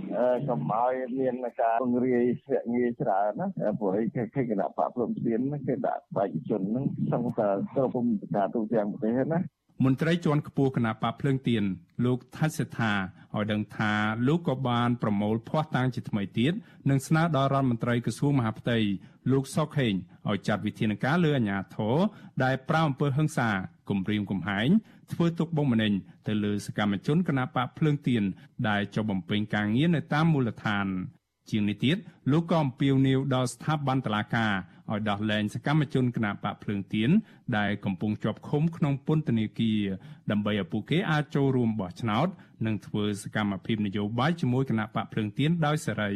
[0.49, 3.99] កុំឲ្យមានការពង្រាយស្រាក់ងាយច្រើនណាព្រោះ
[4.35, 9.39] គេគណៈបកភ្លើងទៀនគេដាក់បេក្ខជនហ្នឹងសង្កត់គ្រប់ភូមិការទូទាំងប្រទេសណា
[9.85, 11.65] មន្ត្រីជាន់ខ្ពស់គណៈបកភ្លើងទៀន
[12.05, 12.93] លោកថាច់សេដ្ឋា
[13.37, 13.93] ឲ្យដឹងថា
[14.29, 16.53] លោកក៏បានប្រមូលភ័ស្តុតាងជាថ្មីទៀត
[16.91, 18.79] និងស្នើដល់រដ្ឋមន្ត្រីក្រសួងមហាផ្ទៃ
[19.33, 19.95] លោកសុកហេង
[20.29, 21.97] ឲ្យចាត់វិធានការលើអាជ្ញាធរ
[22.45, 23.51] ដែលប្រាអំពើហិង្សា
[23.91, 24.69] គំរាមកំហែង
[25.13, 25.93] ធ្វើទុកបុកម្នេញ
[26.27, 28.23] ទៅលើសកម្មជនគណបកភ្លើងទៀន
[28.69, 30.87] ដែលចុះបំពេញការងារនៅតាមមូលដ្ឋាន
[31.51, 31.97] ជាងនេះទៀត
[32.31, 34.53] លោកក៏អំពាវនាវដល់ស្ថាប័នតុលាការ
[34.91, 37.11] ឲ្យដោះលែងសកម្មជនគណបកភ្លើងទៀន
[37.59, 39.83] ដែលកំពុងជាប់ឃុំក្នុងពន្ធនាគារ
[40.31, 42.29] ដើម្បីឲ្យពួកគេអាចចូលរួមបោះឆ្នោត
[42.67, 46.13] និងធ្វើសកម្មភាពនយោបាយជាមួយគណបកភ្លើងទៀនដោយសេរី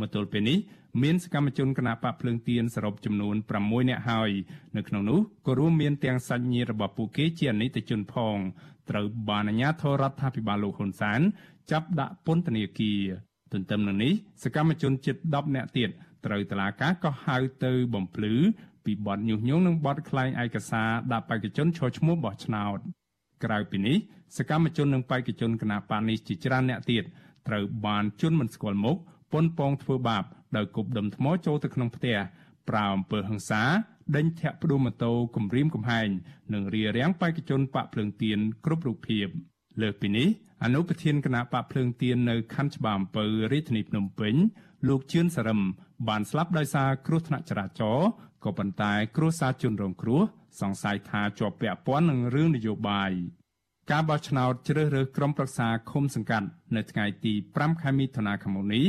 [0.00, 0.58] មកទល់ពេលនេះ
[1.02, 4.30] មានសកម្មជនគណបកភ្លើងទៀនសរុបចំនួន6នាក់ហើយ
[4.76, 8.36] នៅក្នុងនោះក៏រួមមានទាំងសាច់ញាតិរបស់ពួកគេជាអនិច្ចជនផង
[8.90, 11.20] ត្រូវបានអាជ្ញាធររដ្ឋាភិបាលលោកហ៊ុនសែន
[11.70, 13.02] ចាប់ដាក់ពន្ធនាគារ
[13.52, 15.90] ទន្ទឹមនឹងនេះសកម្មជនជិត10នាក់ទៀត
[16.26, 18.34] ត្រូវតុលាការក៏ហៅទៅបំភ្លឺ
[18.84, 22.78] ពីបទញុះញង់និងបទក្លែងឯកសារដាក់បេក្ខជនឈរឈ្មោះបោះឆ្នោត
[23.44, 23.96] ក្រៅពីនេះ
[24.36, 27.04] សកម្មជននិងបេក្ខជនគណបកនេះជាច្រើនអ្នកទៀត
[27.48, 28.96] ត្រូវបានជន់មិនស្គាល់មុខ
[29.32, 30.24] ប៉ុនប៉ងធ្វើបាប
[30.56, 32.16] ដោយគប់ដុំថ្មចូលទៅក្នុងផ្ទះ
[32.68, 33.62] ប្រើអំពើហិង្សា
[34.16, 36.08] ដេញធាក់ផ្ដួលម៉ូតូគំរាមកំហែង
[36.54, 39.26] និងរារាំងបេក្ខជនបកភ្លើងទៀនគ្រប់រូបភាព
[39.80, 40.28] លើសពីនេះ
[40.64, 44.34] អនុប្រធានគណៈបកភ្លើងទៀននៅខណ្ឌច្បារអំពើរាជធានីភ្នំពេញ
[44.88, 45.60] លោកជឿនសរឹម
[46.08, 48.08] បានស្លាប់ដោយសារគ្រោះថ្នាក់ចរាចរណ៍
[48.44, 50.20] ក៏ប៉ុន្តែគ្រួសារជនរងគ្រោះ
[50.60, 53.12] សង្ស័យថាជាប់ពាក់ព័ន្ធនឹងរឿងនយោបាយ
[53.90, 58.84] ការបោះឆ្នោតជ្រើសរើសក្រុមប្រឹក្សាឃុំសង្កាត់នៅថ្ងៃទី5ខែមិថុនាឆ្នាំនេះ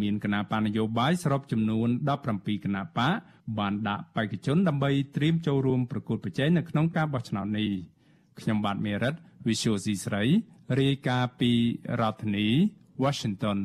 [0.00, 1.88] មានគណៈបកនយោបាយសរុបចំនួន
[2.26, 3.12] 17គណៈបក
[3.58, 7.70] បានដាក់បេក្ខជនដើម្បីត្រៀមចូលរួមប្រកួតប្រជែងនៅក្នុងការបោះឆ្នោតនេះ
[8.40, 9.14] ខ្ញុំបាទមេរិត
[9.48, 10.24] Visual C ស្រី
[10.80, 11.52] រាយការណ៍ពី
[12.00, 12.48] រដ្ឋធានី
[13.02, 13.58] Washington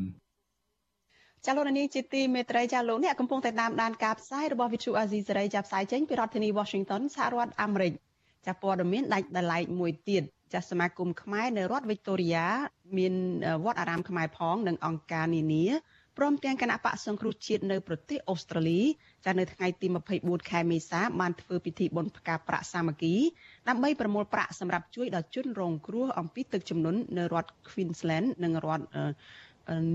[1.46, 7.94] ចាលោកនាងជាទីមេត្រីចាលោកអ្នកកំពុងតែតាមដានការផ្សាយរបស់ Vithu Azizi សេរីចាប់ផ្សាយចេញពីរដ្ឋធានី Washington សហរដ្ឋអាមេរិក
[8.48, 10.24] ចាព័ត៌មានដាច់ដライមួយទៀត
[10.54, 12.48] ចាសមាគមខ្មែរនៅរដ្ឋវិកតូរីយ៉ា
[12.98, 13.14] មាន
[13.66, 15.66] វត្តអារាមខ្មែរផងនិងអង្គការនានា
[16.20, 18.82] ព្រមទាំងគណៈបកសង្គ្រោះជាតិនៅប្រទេសអូស្ត្រាលី
[19.26, 23.16] ចានៅថ្ងៃទី24ខែមេសាបានធ្វើពិធីបុណ្យផ្កាប្រាក់សាមគ្គី
[23.70, 28.86] ដើម្បីប្រមូលប្រាក់សម្រាប់ជួយដល់ជនរងគ្រោះអំពីទឹកជំនន់នៅរដ្ឋ Queensland និងរដ្ឋ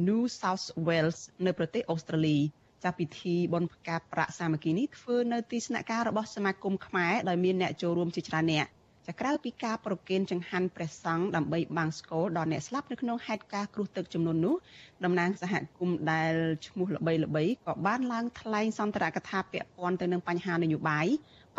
[0.07, 2.37] New South Wales នៅប្រទេសអូស្ត្រាលី
[2.85, 8.66] ចាពិធីបុណ្យផ្កាប្រាក់សាមគ្គីនេះធ្វើនៅទីស្នាក់ការរបស់សមាគមខ្មែរដោយមានអ្នកចូលរួមជាច្រើនអ្នក
[9.09, 14.55] ចាក្រៅពីការប្រគេនចង្ហាន់ព្រះសង្ឃដើម្បីបាំងស្គរដល់អ្នកស្លាប់នៅក្នុងហេតុការណ៍គ្រោះទឹកចំនួននោះ
[15.05, 16.33] តំណាងសហគមន៍ដែល
[16.67, 21.07] ឈ្មោះល្បីល្បីក៏បានឡើងថ្លែងសន្ទរកថាពាក់ព័ន្ធទៅនឹងបញ្ហានយោបាយ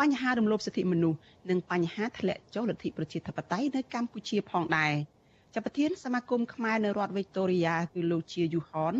[0.00, 1.18] បញ្ហារំលោភសិទ្ធិមនុស្ស
[1.50, 4.92] និងបញ្ហាធ្លាក់ចុះលទ្ធិប្រជាធិបតេយ្យនៅកម្ពុជាផងដែរ
[5.54, 8.94] ចាប់ប្រធានសមាគមខ្មែរនៅរដ្ឋវីកតូរីយ៉ាគឺលោកជាយូហន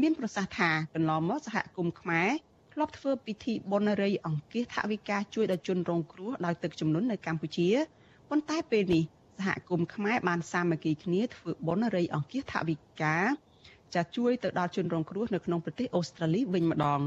[0.00, 2.30] មានប្រសាសន៍ថាកន្លងមកសហគមន៍ខ្មែរ
[2.72, 7.68] ធ្លាប់ធ្វើពិធីបុណ្យរៃអង្គាសថវិកាជួយដល់ជនរងគ្រោះដោយទឹកជំនន់នៅកម្ពុជា
[8.30, 9.02] ប៉ុន្តែពេលនេះ
[9.38, 13.16] សហគមន៍ខ្មែរបានសាមគ្គីគ្នាធ្វើបុណ្យរៃអង្គាសថវិកា
[13.94, 17.00] ចាជួយទៅដល់ជនរងគ្រោះនៅក្នុងប្រទេសអូស្ត្រាលីវិញម្ដង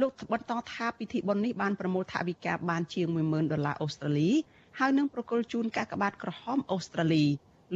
[0.00, 4.30] លោកបន្តថាពិធីបុណ្យនេះបានប្រមូលថវិកាបានជាង10000ដុល្លារអូស្ត្រាលី
[4.78, 7.24] ហើយនឹងប្រគល់ជូនកាកបាទក្រហមអូស្ត្រាលី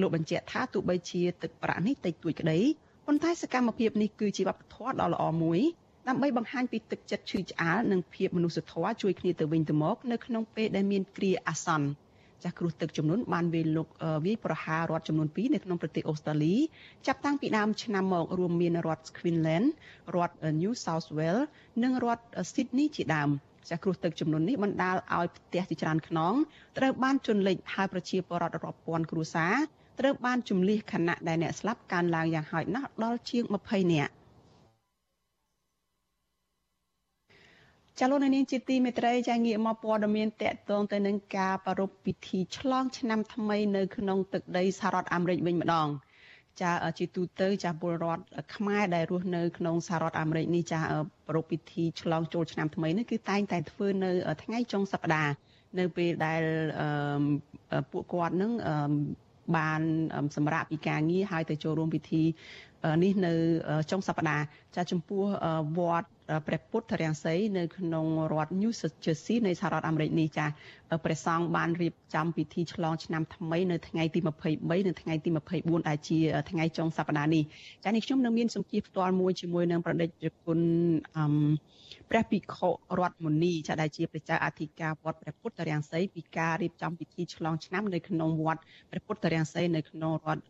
[0.00, 2.58] លោកបញ្ជាក់ថាទោះបីជាទឹកប្រាក់នេះតិចតួចក្តី
[3.06, 5.60] ប៉ុន្តែសកម្មភាពនេះគឺជាវប្បធម៌ដ៏ល្អមួយ
[6.08, 11.88] ដើម្បីបង្ហាញពីទឹកចិត្តឈឺឆ្អាលនិងភាពមនុស្សធម៌ជួយគ្នាទៅវិញទៅមកនៅក្នុងពេលដែលមានគ្រាអាសន្ន
[12.42, 13.88] ចាស់គ្រោះទឹកចំនួនបានវាយលុក
[14.26, 16.54] វាយប្រហាររដ្ឋចំនួន2នៅក្នុងប្រទេសអូស្ត្រាលី
[17.06, 19.68] ចាប់តាំងពីដើមឆ្នាំមករួមមានរដ្ឋ Queensland
[20.14, 21.44] រដ្ឋ New South Wales
[21.82, 23.28] និងរដ្ឋ Sydney ជាដើម
[23.68, 26.34] ចាស់គ្រោះទឹកចំនួននេះបណ្ដាលឲ្យផ្ទះជាច្រើនខ្នង
[26.78, 29.54] ត្រូវបានជន់លិចហើយប្រជាពលរដ្ឋរាប់ពាន់គ្រួសារ
[30.00, 34.12] ត្រូវបានជំលះខណៈដែលអ្នកស្លាប់កើនឡើងយ៉ាងហោចណាស់ដល់ជាង20នាក់
[38.00, 45.88] ចលនានាងជាទីមេត្រីចាងាកមកព័ត៌មានតកតងទៅនឹងការប្រារព្ធពិធីឆ្លងឆ្នាំថ្មីនៅក្នុងទឹកដីសហរដ្ឋអាមេរិកវិញម្ដង
[46.60, 48.22] ចាជាទូទៅចាពលរដ្ឋ
[48.54, 50.80] ខ្មែរដែលរស់នៅក្នុងសហរដ្ឋអាមេរិកនេះចា
[51.28, 54.10] ប្រារព្ធពិធីឆ្លងចូលឆ្នាំថ្មីនេះគឺតែងតែធ្វើនៅ
[54.42, 55.32] ថ្ងៃចុងសប្ដាហ៍
[55.78, 56.42] នៅពេលដែល
[57.90, 58.52] ពួកគាត់នឹង
[59.56, 59.80] បាន
[60.36, 62.22] សម្រាប់ពីការងារហើយទៅចូលរួមពិធី
[63.02, 63.32] នេះនៅ
[63.90, 64.44] ចុងសប្តាហ៍
[64.76, 65.22] ចាចំពោះ
[65.78, 66.08] វត្ត
[66.46, 68.72] ព្រះពុទ្ធរាំងសីនៅក្នុងរដ្ឋ New
[69.04, 70.46] Jersey នៃសហរដ្ឋអាមេរិកនេះចា
[71.04, 76.18] ព្រះសង្ឃបានរៀបចំពិធីឆ្លងឆ្នាំថ្មីនៅថ្ងៃទី23និងថ្ងៃទី24ដែលជា
[76.50, 77.42] ថ្ងៃចុងសប្តាហ៍នេះ
[77.84, 80.10] ចានេះខ្ញុំនឹងមានសម្ភារផ្ទាល់មួយជាមួយនឹងប្រដេជ
[80.44, 80.58] គុណ
[81.16, 81.24] អឺ
[82.10, 82.68] ព្រះភិក្ខុ
[82.98, 90.42] រដ្ឋមុនីចាដែលជាព្រះចៅអធិការវត្តព្រះពុទ្ធរាំងសីពីការរៀបចំពិធីឆ្លងឆ្នាំនៅក្នុងវត្តព្រះពុទ្ធរាំងសីនៅក្នុងរដ្ឋ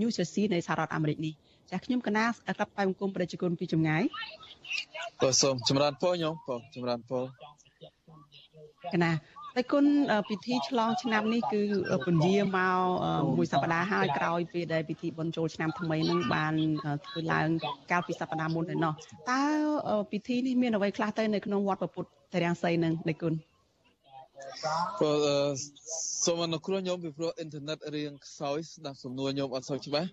[0.00, 1.34] New Jersey នៃសហរដ្ឋអាមេរិកនេះ
[1.72, 2.24] ចាខ្ញុំកណា
[2.56, 4.02] ក្រាបថ្វាយបង្គំប្រជាជនពីចម្ងាយ
[5.22, 7.24] បាទសូមចម្រើនពរញោមបងចម្រើនពរ
[8.94, 9.12] កណា
[9.56, 9.86] តែគុណ
[10.28, 11.62] ពិធីឆ្លងឆ្នាំនេះគឺ
[12.06, 12.78] ពន្យាមក
[13.36, 16.54] មួយសប្តាហ៍ហើយក្រោយពេលដែលពិធីបុណ្យចូលឆ្នាំថ្មីនឹងបាន
[17.06, 17.48] ធ្វើឡើង
[17.90, 18.92] កាលពីសប្តាហ៍មុនឯណោះ
[19.30, 19.42] តើ
[20.12, 23.34] ពិធីនេះមានអ្វីខ្លះទៅនៅក្នុងវត្តពុទ្ធតរាំងសីនឹងដេគុណ
[25.00, 25.10] ក៏
[26.24, 30.08] សូមអនុគ្រោះញោមពីព្រោះអ៊ីនធឺណិតរៀងខ្សោយស្ដាប់សំណួរញោមអត់សូវច្បាស់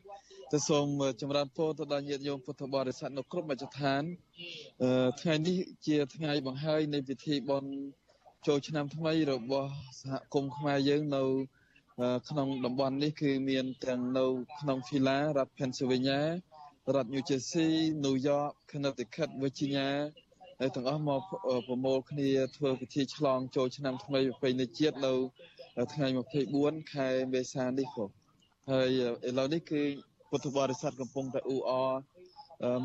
[0.54, 0.88] ទៅសូម
[1.22, 4.04] ចម្រើនពរទៅដល់ញាតិញោមពុទ្ធបរិស័ទនៅគ្រប់មជ្ឈដ្ឋាន
[5.22, 7.72] ថ្ងៃនេះជាថ្ងៃបង្ហើយនៃពិធីបុណ្យ
[8.48, 9.70] ចូលឆ្នាំថ្មីរបស់
[10.02, 11.24] សហគមន៍ខ្មែរយើងនៅ
[12.30, 14.26] ក្នុងតំបន់នេះគឺមានទាំងនៅ
[14.60, 16.22] ក្នុង Phila រដ្ឋ Pennsylvania
[16.96, 17.72] រដ្ឋ New Jersey
[18.04, 19.90] New York Connecticut Virginia
[20.60, 21.22] ហើយទាំងអស់មក
[21.68, 25.14] ប្រមូលគ្នាធ្វើពិធីឆ្លងចូលឆ្នាំថ្មីប្រពៃណីជាតិនៅ
[25.94, 26.08] ថ្ងៃ
[26.50, 28.10] 24ខែមេសានេះផង
[28.72, 28.90] ហើយ
[29.28, 29.84] ឥឡូវនេះគឺ
[30.30, 31.94] ពុទ្ធបរិស័ទកំពុងតែអ៊ូអរ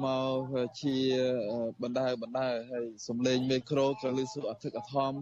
[0.05, 0.07] ម
[0.51, 0.97] កជា
[1.83, 5.13] បណ្ដើបណ្ដើហើយសំឡេងមេក្រូក៏លឺសុអធិកអធម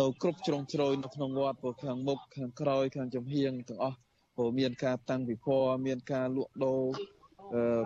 [0.00, 3.98] នៅគ្រប់ជ្រុងជ្រោយនៅក្នុងវត្តព្រោះខាងមុខខាងក្រោយខាងចំហៀងទាំងអស់
[4.36, 6.82] ព្រោះមានការតាំងពិព័រណ៍មានការលក់ដូរ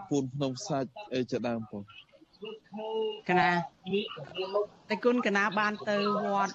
[0.09, 1.83] ពូនភ្នំសាច់អីជាដើមផង
[3.29, 3.51] កណា
[4.89, 6.55] តែគុណកណាបានទៅវត្ត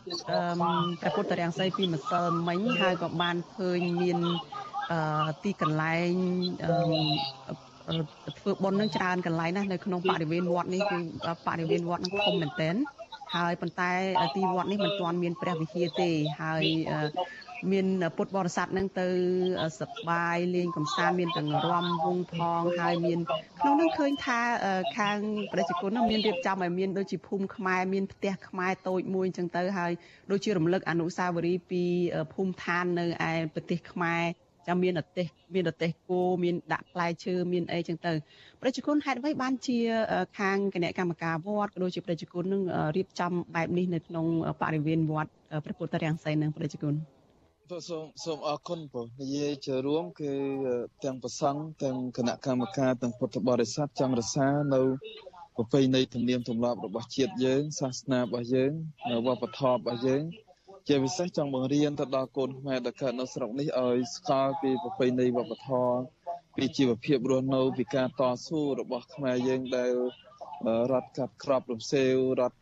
[1.01, 4.19] ព្រះពុទ្ធរាំងសីពីម្សិលមិញហើយក៏បានឃើញមាន
[5.43, 6.11] ទីកន្លែង
[8.39, 10.97] ធ្វើបុណ្យនឹងច្រើនកន្លែងណាស់នៅក្នុងបរិវេណវត្តនេះគឺ
[11.47, 12.75] បរិវេណវត្តនឹងធំមែនទែន
[13.35, 13.91] ហើយប៉ុន្តែ
[14.35, 16.09] ទីវត្តនេះមិនទាន់មានព្រះវិហារទេ
[16.41, 16.63] ហើយ
[17.71, 17.87] មាន
[18.17, 19.07] ពុទ្ធបរិស័ទនឹងទៅ
[19.81, 23.19] សប្បាយលេងកំសាន្តមានទាំងរំវងផងហើយមាន
[23.59, 24.39] ក្នុងនោះឃើញថា
[24.97, 25.17] ខាង
[25.53, 29.91] ប្រជាជននោះមានរៀបចំឲ្យមានដូចជាភូមិខ្មែរមានផ្ទះខ្មែរតូចមួយអញ្ចឹងទៅហើយ
[30.31, 31.83] ដូចជារំលឹកអនុស្សាវរីយ៍ពី
[32.33, 34.23] ភូមិឋាននៅឯប្រទេសខ្មែរ
[34.67, 38.13] ចាំមានអទេសមានអទេសគោមានដាក់ផ្លែឈើមានអីចឹងទៅ
[38.61, 39.77] ប្រជាជនហេតុអ្វីបានជា
[40.39, 42.63] ខាងគណៈកម្មការវត្តក៏ដូចជាប្រជាជននឹង
[42.95, 44.25] រៀបចំបែបនេះនៅក្នុង
[44.61, 45.31] បរិវេណវត្ត
[45.65, 46.95] ព្រះពុទ្ធរាំងសីនឹងប្រជាជន
[47.89, 50.31] សូមសូមអរគុណបងនិយាយជារួមគឺ
[51.03, 54.81] ទាំងប្រសង់ទាំងគណៈកម្មការទាំងពុទ្ធបរិស័ទចង់រក្សានៅ
[55.55, 58.71] ប្រពៃណីទំនៀមទម្លាប់របស់ជាតិយើងសាសនារបស់យើង
[59.27, 60.23] វប្បធម៌របស់យើង
[60.87, 66.01] ជាពិសេសចង់បង្រៀនទៅដល់កូនខ្មែរដែលកើតនៅស្រុកនេះឲ្យស្គាល់ពីប្រពៃណីវប្បធម៌
[66.55, 69.91] ពីជីវភាពរស់នៅពីការតស៊ូរបស់ខ្មែរយើងដែល
[70.91, 72.57] រត់កាត់ក្របរំសេវរត់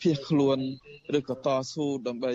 [0.00, 0.58] ភៀសខ្លួន
[1.18, 2.32] ឬក៏តស៊ូដើម្បី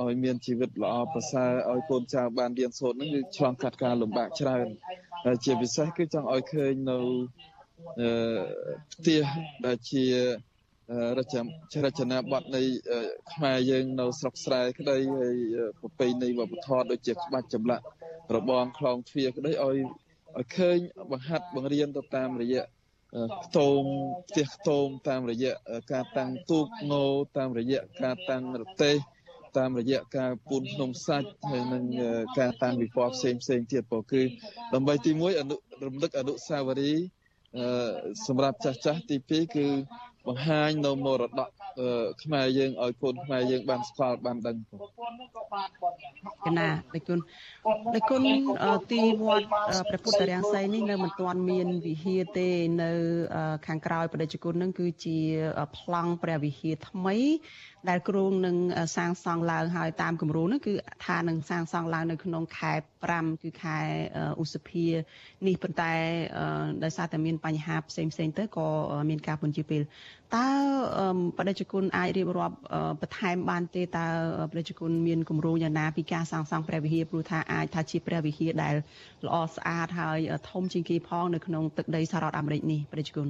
[0.00, 4.66] ឲ្យមានជីវិតល្អប្រសើរឲ្យកូនចៅបានរៀនសូត្រហ្នឹងគឺឆ្លងកាត់ការលំបាកច្រើន
[5.24, 6.98] ហើយជាពិសេសគឺចង់ឲ្យឃើញនៅ
[8.92, 9.22] ផ្ទះ
[9.66, 10.04] ដែលជា
[11.18, 12.62] រចនារចនាប័ទ្មនៃ
[13.32, 15.36] ខ្មែរយើងនៅស្រុកស្រែក្តីហើយ
[15.80, 17.84] ប្រពៃណីវប្បធម៌ដូចជាក្បាច់ចម្លាក់
[18.36, 19.76] របងខ្លងទ្វារក្តីឲ្យ
[20.36, 20.78] ឲ្យឃើញ
[21.10, 22.62] បង្ហាត់បង្រៀនទៅតាមរយៈ
[23.44, 23.82] ខ្ទម
[24.28, 25.52] ផ្ទះខ្ទមតាមរយៈ
[25.92, 27.04] ការតាំងទូកងោ
[27.38, 28.96] តាមរយៈការតាំងរទេស
[29.58, 31.84] តាមរយៈការពូនភ្នំសាច់ហើយនិង
[32.38, 34.22] ការតាំងវិព័រណ៍ផ្សេងផ្សេងទៀតពោគឺ
[34.74, 37.04] ដើម្បីទី1អនុរំលឹកអនុស្សាវរីយ៍
[38.26, 39.66] សម្រាប់ចាស់ចាស់ទី2គឺ
[40.28, 41.50] បង្ហាញនៅមរតក
[42.22, 44.56] ខ្មែរយើងឲ្យកូនខ្មែរយើងបានស្គាល់បានដឹង
[46.46, 47.18] កណាដឹកគុណ
[47.94, 48.22] ដឹកគុណ
[48.92, 49.46] ទីវត្ត
[49.88, 52.48] ព្រះពុទ្ធរាំងសីនេះនៅមិនទាន់មានវិហារទេ
[52.82, 52.90] នៅ
[53.66, 55.18] ខាងក្រោយបដិជគុណនឹងគឺជា
[55.76, 57.16] ប្លង់ព្រះវិហារថ្មី
[57.88, 58.56] ដែលគ្រោងនឹង
[58.96, 60.74] សាងសង់ឡើងហើយតាមគម្រោងនោះគឺ
[61.06, 62.72] ថានឹងសាងសង់ឡើងនៅក្នុងខែ
[63.08, 63.78] 5គឺខែ
[64.42, 64.86] ឧសភា
[65.46, 65.92] នេះប៉ុន្តែ
[66.84, 68.68] ដោយសារតែមានបញ្ហាផ្សេងផ្សេងទៅក៏
[69.10, 69.82] មានការពន្យាពេល
[70.36, 70.48] តើ
[71.38, 72.56] បដិជគុណអាចរៀបរាប់
[73.00, 74.08] បន្ថែមបានទេតើ
[74.50, 78.74] បដិជគុណមានគម្រោងយ៉ាងណាពីការសាងសង់ព្រះវិហារព្រោះថាអាចថាជាព្រះវិហារដែល
[79.26, 80.18] ល្អស្អាតហើយ
[80.50, 83.28] ធំជាងគេផងនៅក្នុងទឹកដីសហរដ្ឋអាមេរិកនេះបដិជគុណ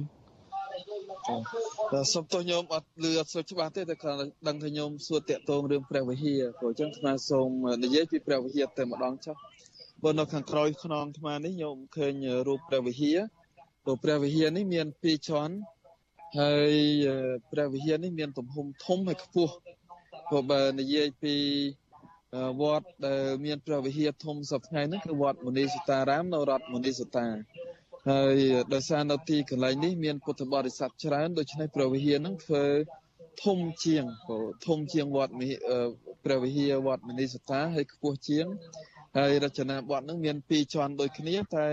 [2.13, 7.49] សុំទោសញោមអត់លឺអត់សូវច្បាស់ទេតែគ្រាន់តែដឹងថាញោមសួរតាក់ទងរឿងព្រះវិហារព្រោះអញ្ចឹងស្មាសូម
[7.83, 9.35] និយាយពីព្រះវិហារតែម្ដងចុះ
[10.03, 12.13] បើនៅខាងក្រោយខ្នងអានេះញោមឃើញ
[12.47, 13.19] រូបព្រះវិហារ
[13.83, 15.55] ព្រោះព្រះវិហារនេះមាន2ជាន់
[16.39, 16.73] ហើយ
[17.51, 19.53] ព្រះវិហារនេះមានទំហំធំហើយខ្ពស់
[20.29, 21.35] ព្រោះបើនិយាយពី
[22.61, 27.27] វត្តដែលមានព្រះវិហារធំសពថ្ងៃនេះគឺវត្តមុនីសតារាមនៅរដ្ឋមុនីសតា
[28.07, 28.35] ហើយ
[28.73, 32.63] ដោយសារនៅទីកន្លែងនេះមានពុទ្ធបរិស័ទច្រើនដូច្នេះព្រះវិហារនឹងធ្វើ
[33.43, 34.03] ធំជាង
[34.67, 35.33] ធំជាងវត្ត
[36.25, 38.45] ព្រះវិហារវត្តមនីសតាហើយខ្ពស់ជាង
[39.17, 41.67] ហើយរចនាបថនឹងមានពីរជាន់ដូចគ្នាតែ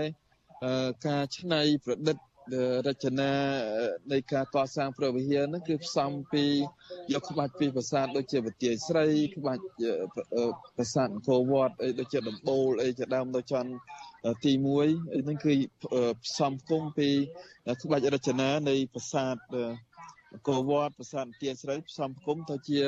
[1.07, 2.17] ការច្នៃប្រឌិត
[2.87, 3.31] រចនា
[4.11, 6.45] នៃការកសាងព្រះវិហារហ្នឹងគឺផ្សំពី
[7.13, 9.05] យកក្បាច់ពីប្រាសាទដូចជាវិទាយស្រី
[9.35, 9.63] ក្បាច់
[10.75, 13.71] ប្រាសាទអង្គរវត្តអីដូចជាដំបូលអីជាដើមទៅចន់
[14.43, 15.53] ទី1ហ្នឹងគឺ
[16.25, 17.09] ផ្សំគុំពី
[17.81, 19.35] ក្បាច់រចនានៃប្រាសាទ
[20.33, 22.81] អង្គរវត្តប្រាសាទវិទាយស្រីផ្សំគុំទៅជា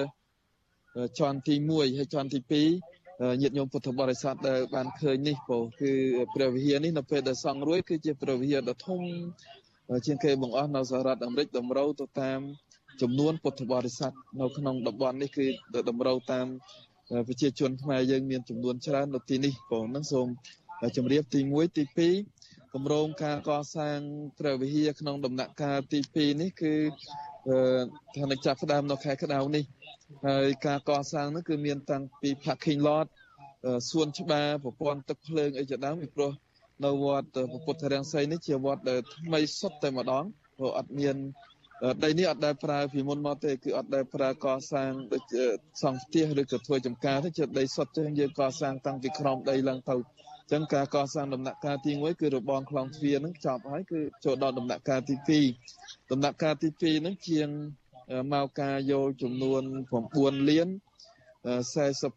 [1.20, 5.92] ចន់ទី1ហើយចន់ទី2ញាតិញោមពុទ្ធបរិស័ទដែលបានឃើញនេះពោគឺ
[6.36, 9.02] ព្រះវិហារនេះនៅពេលដែលសង់រួចគឺជាព្រះវិហារដ៏ធំ
[10.06, 12.40] ជាងគេបង្អស់នៅសហរដ្ឋអាមេរិកតម្រូវទៅតាម
[13.02, 15.48] ចំនួនពុទ្ធបរិស័ទនៅក្នុងតំបន់នេះគឺ
[15.90, 16.48] តម្រូវតាម
[17.28, 20.28] ប្រជាជនខ្មែរយើងមានចំនួនច្រើននៅទីនេះបងហ្នឹងសូម
[20.98, 21.84] ជម្រាបទី1ទី
[22.28, 24.00] 2គម្រោងការកសាង
[24.40, 26.74] ព្រះវិហារក្នុងដំណាក់កាលទី2នេះគឺ
[28.16, 29.64] ថានឹងចាប់ផ្ដើមនៅខែក្តៅនេះ
[30.28, 33.08] ហើយការកសាងនោះគឺមានតាំងពី parking lot
[33.90, 36.32] សួនច្បារប្រព័ន្ធទឹកភ្លើងអីជាដើមពីព្រោះ
[36.86, 40.24] នៅវត្តពុទ្ធរាំងសីនេះជាវត្តដែលថ្មីសុទ្ធតែម្ដង
[40.58, 41.16] ព្រោះអត់មាន
[42.04, 45.24] ដីនេះអត់ដែលប្រើពីមុនមកទេគឺអត់ដែលប្រើកសាងដូច
[45.82, 49.96] សង់ផ្ទះឬក៏ធ្វើចំការទេជាដីសុទ្ធចឹងយើងកសាងតាំងពីក្រោមដីឡើងទៅ
[50.52, 55.16] ចឹងការកសាងដំណាក់កាលទី1គឺរបងខ្លងទ្វារនឹងចប់ហើយគឺចូលដល់ដំណាក់កាលទី
[55.64, 57.48] 2ដំណាក់កាលទី2ហ្នឹងជាង
[58.34, 59.62] មកការយកចំនួន
[60.06, 60.68] 9លាន
[61.50, 62.12] 40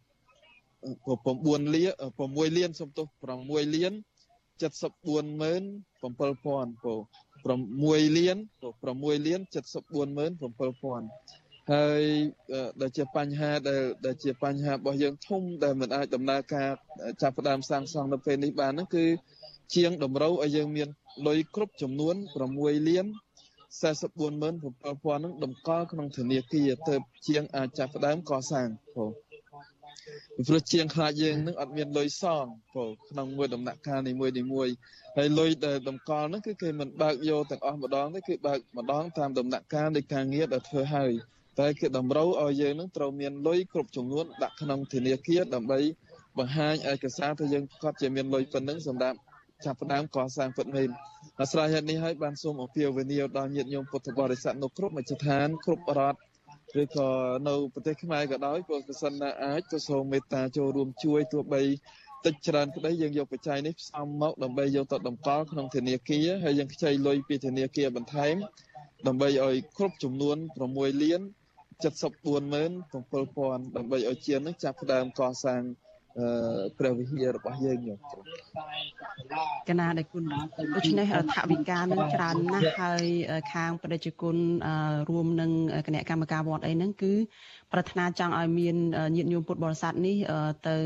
[1.42, 3.06] 9លាន6លានសំទោស
[3.40, 3.92] 6លាន
[4.62, 5.62] 74ម៉ឺន
[6.02, 6.94] 7000ពោ
[7.46, 8.36] 6លាន
[8.72, 12.02] 6លាន74ម៉ឺន7000 ហើយ
[12.80, 16.68] ដែលជាបញ្ហាដែលដែលជាបញ្ហារបស់យើងធំដែលមិនអាចដំណើរការ
[17.22, 19.06] ចាប់ផ្ដើមសាងសង់នៅពេលនេះបានហ្នឹងគឺ
[19.74, 20.88] ជាងតម្រូវឲ្យយើងមាន
[21.26, 22.14] លុយគ្រប់ចំនួន
[22.50, 23.06] 6លាន
[23.80, 26.96] 447000នឹងតម្កល់ក្នុងធនាគារទៅ
[27.26, 29.10] ជាងអាចចាប់ផ្ដើមកសាងបង
[30.34, 34.68] ពីព្រោះជាងខ្លាចយើងនឹងអត់មានលុយសងព្រោះក្នុងមួយដំណាក់កាលនីមួយនីមួយ
[35.16, 41.12] ហើយលុយដែលតម្កល់ហ្នឹងគឺគេមិនបើកយកទាំងអស់ម្ដងទេគឺបើកម្ដងតាមដំណាក់កាលនៃការងារដែលធ្វើហើយ
[41.60, 45.80] តែគឺតម្រូវឲ្យយើងនឹងត្រូវមានលុយគ្រប់ចំនួនដាក់ក្នុងធនាគារដើម្បី
[46.38, 49.18] បង្ហាញឯកសារថាយើងប្រកាសជាមានលុយប៉ុណ្ណឹងសម្រាប់
[49.64, 50.88] ចាប់ផ្ដើមកសាងពិតមែន
[51.40, 56.18] អាស្រ័យហេតុនេះហើយបានសូមអំពាវនាវដល់ញាតិញោមពុទ្ធបរិស័ទនៅគ្រប់មជ្ឈដ្ឋានគ្រប់រដ្ឋ
[56.82, 57.08] ឬក៏
[57.48, 61.62] នៅប្រទេសខ្មែរក៏ដោយព្រោះប្រសិនណាអាចក៏សូមមេត្តាចូលរួមជួយទោះបី
[62.26, 68.36] តិចច្រើនក្តីយើងយកបច្ច័យនេះផ្សំមកដើម្បីយកទៅតម្កល់ក្នុងធនាគារហើយយើងខ្ចីលុយពីធនាគារបន្ថែម
[69.06, 70.36] ដើម្បីឲ្យគ្រប់ចំនួន
[70.70, 71.20] 6លាន
[71.82, 75.62] 747000ដើម្បីឲ្យជានឹងចាប់ផ្ដើមកសាង
[76.78, 77.98] ព្រះវិហាររបស់យើងញោម
[79.68, 80.24] កណាដែលគុណ
[80.76, 83.04] ដូច្នេះថវិកានឹងច្រើនណាស់ហើយ
[83.54, 84.36] ខាងប្រជាជន
[85.10, 85.50] រួមនឹង
[85.86, 87.12] គណៈកម្មការវត្តអីហ្នឹងគឺ
[87.72, 88.76] ប្រាថ្នាចង់ឲ្យមាន
[89.16, 90.16] ញាតិញោមពុទ្ធបរិស័ទនេះ
[90.68, 90.76] ទៅ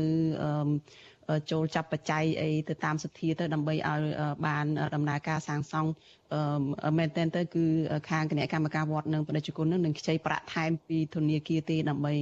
[1.51, 4.01] ចូលចាប់បច្ច័យអីទៅតាមសទ្ធាទៅដើម្បីឲ្យ
[4.47, 5.89] បានដំណើរការសាងសង់
[6.97, 7.65] មែនតើទៅគឺ
[8.09, 12.13] ខាងគណៈកម្មការវត្តនិងប្រជាជននឹងនឹងខ្ចីប្រាក់ថែមពីធនាគារទេដើម្បី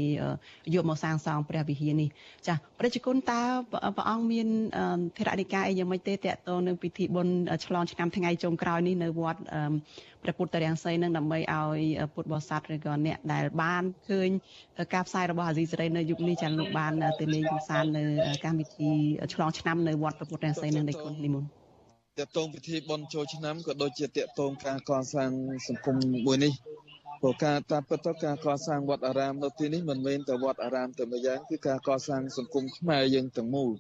[0.73, 2.09] យកមកសាងសង់ព្រះវិហារនេះ
[2.47, 3.41] ចា៎ប្រជាជនតើ
[3.97, 4.47] ព្រះអង្គមាន
[5.17, 7.35] ធរណិកាអីយ៉ាងម៉េចទេតកតងនឹងពិធីបុណ្យ
[7.65, 9.41] ឆ្លងឆ្នាំថ្ងៃចុងក្រោយនេះនៅវត្ត
[10.23, 11.79] ព្រះពុទ្ធរាំងសីនឹងដើម្បីឲ្យ
[12.13, 14.29] ពុទ្ធបរិស័ទឬក៏អ្នកដែលបានឃើញ
[14.93, 18.03] ការផ្សាយរបស់អាស៊ីសេរីនៅយុគនេះចាលោកបានទៅលេងកម្សាន្តនៅ
[18.45, 18.89] កម្មវិធី
[19.33, 21.64] ឆ្លងឆ្នាំនៅវត្តព្រះពុទ្ធរាំងសីនឹងនៃគុណនិមន្ត
[22.19, 25.31] តកតងពិធីបុណ្យចូលឆ្នាំក៏ដូចជាតកតងការកសាង
[25.67, 25.95] សង្គម
[26.27, 26.53] មួយនេះ
[27.21, 33.71] ព្រោះការតាមពិតទៅការកសាងវត្តអារាមនៅទីនេះមិនមែនតែវត្តអារាមតែម្យ៉ាងគឺការកសាងសង្គមខ្មែរយើងទាំងមូល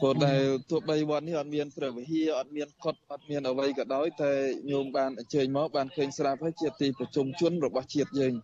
[0.00, 0.40] ព្រោះដែល
[0.70, 4.32] ទោះបីវត្តនេះអត់មានព្រះវិហារអត់មានកុដិអត់មានអ្វីក៏ដោយតែ
[4.70, 8.34] ញោមបានអញ្ជើញមកបានឃើញស្រាប់ហើយជាទីប្រជុំជនរបស់ជាតិយើង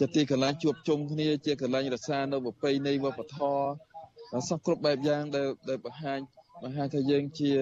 [0.00, 6.20] ជាទីកន្លែងជួបជុំគ្នាជាកន្លែងរក្សានៅប្រពៃណីវប្បធម៌សោះគ្រប់បែបយ៉ាងដែលដែលបង្ហាញ
[6.62, 7.52] បង្ហាញថាយើងជា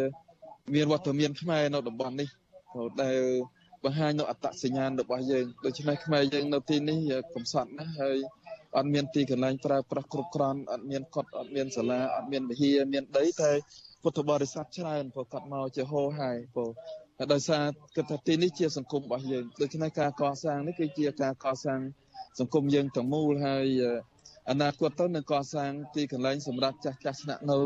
[0.74, 2.28] មានវត្តមានខ្មែរនៅតំបន់នេះ
[3.02, 3.20] ដែល
[3.84, 6.98] បង្ហាញនៅអត្តសញ្ញាណរបស់យើងដូច្នេះខ្មែរយើងនៅទីនេះ
[7.34, 8.18] កំសត់ណាស់ហើយ
[8.76, 13.50] អត់មានទីកន្លែងប្រើប្រាស់គ្រប់គ្រាន់អត់មានកត់អត់មានសាលាអត់មានវិហារមានដីតែ
[14.02, 16.70] ពុទ្ធបរិស័ទច្រើនព្រោះគាត់មកជាហោហើយព្រោះ
[17.32, 17.64] ដោយសារ
[17.96, 21.80] គិតថាទីនេះជាសង្គមរបស់យើងដូច្នេះការកសាងនេះគឺជាការកសាង
[22.38, 23.66] សង្គមយើងទាំងមូលហើយ
[24.50, 27.58] អនាគតទៅនឹងកសាងទីកន្លែងសម្រាប់ចាស់ចាស់ស្នាក់នៅ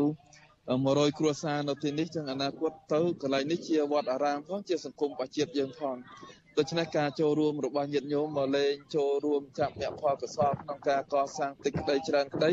[0.75, 5.95] 100គ្រួសារនៅទីនេះចឹងអនាគតទៅកន្លែងនេះជាវត្តអារាមផងជាសង្គមប្រជាជាតិយើងផង
[6.57, 12.51] ដូច្នេះការចូលរួមរបស់ញាតិញោមមកលេងចូលរួមចាប់អ្នកផលកសលក្នុងការកសាងទឹកក្តីច្រើនក្តី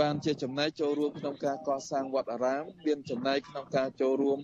[0.00, 4.38] បានជាចំណែកចូលរួមក្នុងការកសាងវត្តអារាម មានចំណែកក្នុងការចូលរួម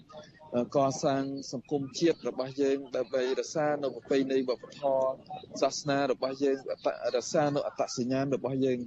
[0.76, 1.22] កសាង
[1.53, 5.14] សង្គមជាតិរបស់យើងដើម្បីរក្សានៅប្រពៃណីវប្បធម៌
[5.61, 6.57] សាសនារបស់យើង
[7.16, 8.78] រក្សានៅអត្តសញ្ញាណរបស់យើង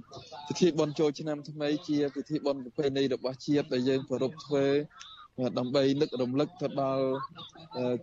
[0.48, 4.66] ពិធីបុណ្យចូលឆ្នាំថ្មីជាពិធីបុណ្យប្រពៃណីរបស់ជាតិដែលយើងប្រារព្ធធ្វើ
[5.58, 7.06] ដើម្បីនឹករំលឹកទៅដល់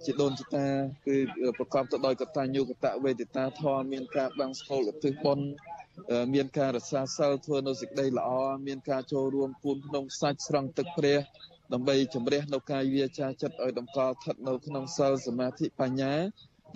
[0.05, 0.67] ជីដូនជីតា
[1.07, 1.17] គឺ
[1.57, 5.47] ប្រកបទៅដោយកតញ្ញូកតវេទិតាធម៌មានការបាំងស្គលឧទ្ទិសបុណ្យ
[6.33, 8.29] មានការរក្សាសិលធ្វើនៅសេចក្តីល្អ
[8.67, 11.17] មានការចូលរួមពូនក្នុងសាច់ស្រង់ទឹកព្រះ
[11.73, 16.13] ដើម្បីជំរះនៅកាយវាចាចិត្តឲ្យតម្កល់ស្ថិតនៅក្នុងសិលសមាធិបញ្ញា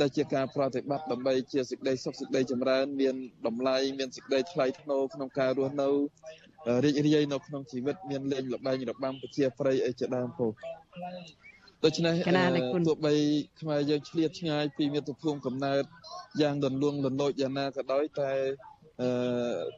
[0.02, 3.16] ដែលជាការប្រតិបត្តិដើម្បីជាសេចក្តីសុខសេចក្តីចម្រើនមាន
[3.48, 5.90] តម្លៃមានសេចក្តីថ្លៃថ្នូរក្នុងការរស់នៅ
[6.84, 10.48] រីករាយនៅក្នុងជីវិតមានលេងល្បែងរបាំប្រជាប្រិយអីជាដើមពោ
[11.84, 12.14] ដូច្នេះ
[12.88, 13.14] ទោះបី
[13.62, 15.84] ខ្មែរយើងឆ្លៀតឆ្ងាយពីមាតុភូមិកំណើត
[16.42, 18.32] យ៉ាងដន្លួងដន្លោចយ៉ាងណាក៏ដោយតែ
[19.02, 19.10] អឺ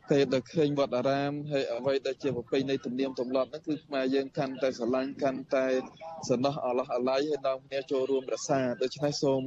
[0.10, 5.66] ពេលដែលឃើញវត្តអារាមហើយអ្វីដែលជាប្រពៃណីទំនៀមទម្លាប់ហ្នឹងគឺខ្មែរយើងកាន់តែស្រឡាញ់កាន់តែ
[6.30, 9.42] សំណោះអឡោះអាល័យហើយនាំគ្នាចូលរួមរក្សាដូច្នេះសូម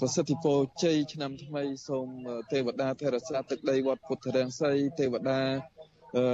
[0.00, 2.06] ប្រសិទ្ធិពរជ័យឆ្នាំថ្មីសូម
[2.52, 5.40] ទេវតាថែរក្សាទឹកដីវត្តពុទ្ធរាំងសីទេវតា
[6.16, 6.24] អឺ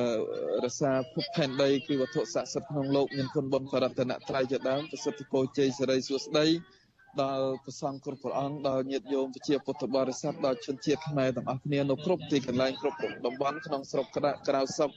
[0.65, 6.47] រក្សាភពផែនដីគឺវត្ថុស័ក្តិសិទ្ធិក្នុងលោកមានគុណបុណ្យបរតនត្រ័យជាដើមប្រសិទ្ធិពរជ័យសិរីសួស្តី
[7.23, 14.91] ដល់ព្រះសង្ឃគ្រប់ព្រះអង្គដល់ញាតិញោមប្រជាពុទ្ធបរិស័ទដល់ជនជាតិខ្មែរទាំងអស់គ្នានៅគ្រប់ទីកន្លែងគ្រប់តំបន់ក្នុងស្រុកក្តាក់ក្រៅសព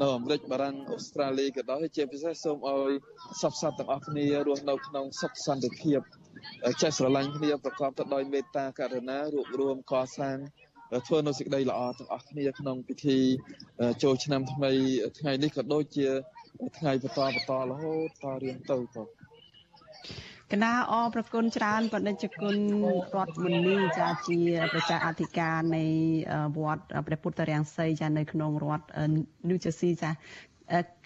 [0.00, 2.92] នៅអាមេរិកបារាំងអូស្ត្រាលីក៏ដោយជាពិសេសសូមឲ្យ
[3.40, 6.00] សពសត្វទាំងអស់គ្នារស់នៅក្នុងសុខសន្តិភាព
[6.82, 10.38] ចេះស្រឡាញ់គ្នាប្រកបទៅដោយមេត្តាករុណារួបរวมកសាង
[11.06, 13.18] ធ្វើនៅសេចក្តីល្អទាំងអស់គ្នាក្នុងពិធី
[14.02, 14.72] ចូលឆ្នាំថ្មី
[15.18, 16.08] ថ្ងៃនេះក៏ដូចជា
[16.78, 19.02] ថ្ងៃបន្តបន្តរហូតតរៀងទៅក៏
[20.52, 22.56] កណាអប្រគុណច្រើនបដិជ្ជគុណ
[23.16, 24.38] រដ្ឋមុនីចាជា
[24.72, 25.84] ប្រជាអធិការនៃ
[26.56, 28.86] វត្តព្រះពុទ្ធរាំងសីចានៅក្នុងរដ្ឋ
[29.48, 30.10] New Jersey ចា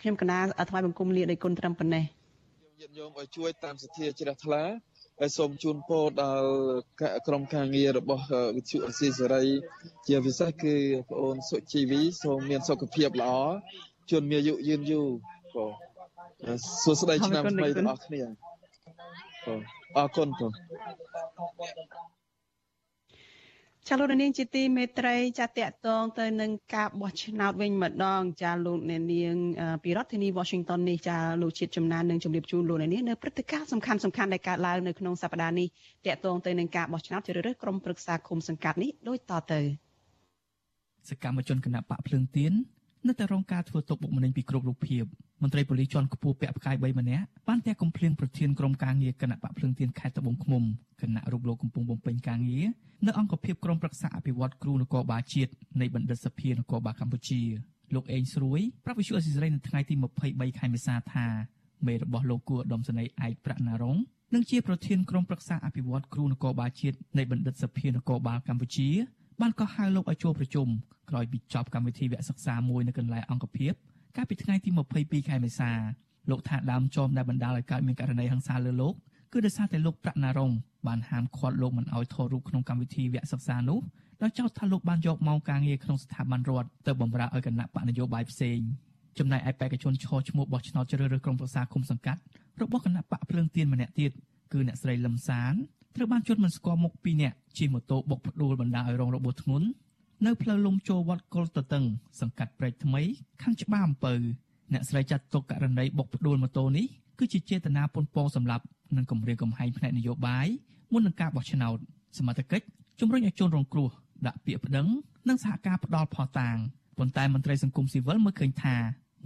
[0.00, 0.38] ខ្ញុំកណា
[0.70, 2.04] ថ្វាយបង្គំលាដោយគុណត្រឹមប៉ុណ្ណេះ
[2.80, 4.62] ញាតិញោមឲ្យជួយតាមសទ្ធាជ្រះថ្លា
[5.20, 6.48] ហើយសូមជូនពរដល់
[7.26, 8.24] ក្រុមការងាររបស់
[8.56, 9.44] វិទ្យុអស៊ីសេរី
[10.08, 10.74] ជាពិសេសគឺ
[11.08, 13.32] បងអូនសុជីវីសូមមានសុខភាពល្អ
[14.10, 15.08] ជួនមានអាយុយឺនយូរ
[15.54, 15.70] បង
[16.82, 18.55] សួស្តីឆ្នាំថ្មីទាំងអស់គ្នាបង
[19.96, 20.52] អរគុណបង
[23.88, 29.02] ចាលោកនាងជាទីមេត្រីចាតកតងទៅនឹងការបោះឆ្នោតវិញម្ដង ចាលោកនាង
[29.84, 35.66] ពីរដ្ឋធានី Washington នេះចាលោកជាតិចំណាននឹងជម្រាបជូនលោកនាងនៅព្រឹត្តិការណ៍សំខាន់សំខាន់ដែលកើតឡើងនៅក្នុងសប្តាហ៍នេះ
[36.06, 39.60] តកតងទៅនឹងការបោះឆ្នោតជ្រើសរើសក្រុមប្រឹក្សាឃុំសង្កាត់នេះដូចតទៅ
[41.10, 42.52] សកម្មជនគណៈបកភ្លើងទៀន
[43.08, 45.04] នៅតែរងការធ្វើទុកបុកម្នេញពីគ្រប់រូបភាព
[45.42, 50.62] មន្ត្រីប៉ូលីសជាន់ខ្ពស់ពាក់ផ្កាយ3ម្នាក់បានតែកំភ្លៀងប្រធានក្រុមការងារគណៈបកភ្លើងទៀនខេត្តត្បូងឃ្មុំ
[51.00, 52.66] គណៈរូបលោកកំពុងបំពេញការងារ
[53.06, 57.42] នៅអង្គភាពក្រុមប្រឹក្សាអភិវឌ្ឍគ្រូនគរបាលជាតិនៃបណ្ឌិតសភានគរបាលកម្ពុជា
[57.94, 59.94] លោកអេងស្រួយប្រាប់វិសុអសិសរីនៅថ្ងៃទី
[60.26, 61.26] 23ខែមេសាថា
[61.86, 63.98] មេរបស់លោកគួរឧត្តមសេនីយ៍ឯកប្រាក់ណារង
[64.34, 68.88] និងជាប្រធានក្រុមប្រឹក្សាអភិវឌ្ឍគ្រូនគរបាលជាតិនៃបណ្ឌិតសភានគរបាលកម្ពុជា
[69.40, 70.68] បានកោះហៅលោកឲ្យចូលប្រជុំ
[71.10, 73.72] ក្រោយពីចប់កម្មវិធីវគ្គសិក្សាមួយនៅកន្លែងអង្គភាព
[74.16, 75.70] កាលពីថ្ងៃទី22ខែមេសា
[76.30, 78.94] លោកថាដើមចមដែលបណ្ដាលឲ្យកើតមានករណីហិង្សាលើលោក
[79.32, 80.52] គឺដោយសារតែលោកប្រាក់ណារង
[80.86, 83.80] បានហាមឃាត់លោកមិនឲ្យថតរូបក្នុងកម្មវិធីវគ្គសិក្សានោះ
[84.22, 88.58] ដោយចោទថាលោកបានយកម៉ោងការងារក្នុងស្ថាប័នរដ្ឋទៅបម្រើឲ្យគណៈបកនយោបាយផ្សេង
[89.18, 92.20] ចំណែកឯបេក្ខជនឈរឈ្មោះបោះឆ្នោតជ្រើសរើសក្រុមប្រឹក្សាគុំសង្កាត់
[92.60, 94.10] របស់គណៈបកភ្លើងទៀនម្នាក់ទៀត
[94.52, 95.54] គឺអ្នកស្រីលឹមសាន
[95.96, 99.66] ត្រូវបានជន់មិនស្គាល់មុខពីរនាក់ជិះម៉ូតូបុកផ្ដួលបណ្ដាលឲ្យរងរបួសធ្ងន់
[100.26, 101.84] នៅផ្លូវលំចូលវត្តកុលតតឹង
[102.20, 103.00] សង្កាត់ព្រែកថ្មី
[103.42, 104.12] ខាងច្បារអំពៅ
[104.72, 106.86] អ្នកស្រីចាត់ទុកករណីបុកផ្ដួលម៉ូតូនេះ
[107.18, 108.64] គឺជាចេតនាប៉ុនប៉ងសម្រាប់
[108.96, 110.46] និងគម្រាមកំហែងផ្នែកនយោបាយ
[110.92, 111.78] មុននឹងការបោះឆ្នោត
[112.18, 112.66] សមត្ថកិច្ច
[113.00, 113.90] ជំរុញឲ្យជនរងគ្រោះ
[114.26, 114.86] ដាក់ពាក្យប្តឹង
[115.28, 116.56] និងសហការផ្ដាល់ផោះតាង
[116.98, 118.76] ប៉ុន្តែមន្ត្រីសង្គមស៊ីវិលមើលឃើញថា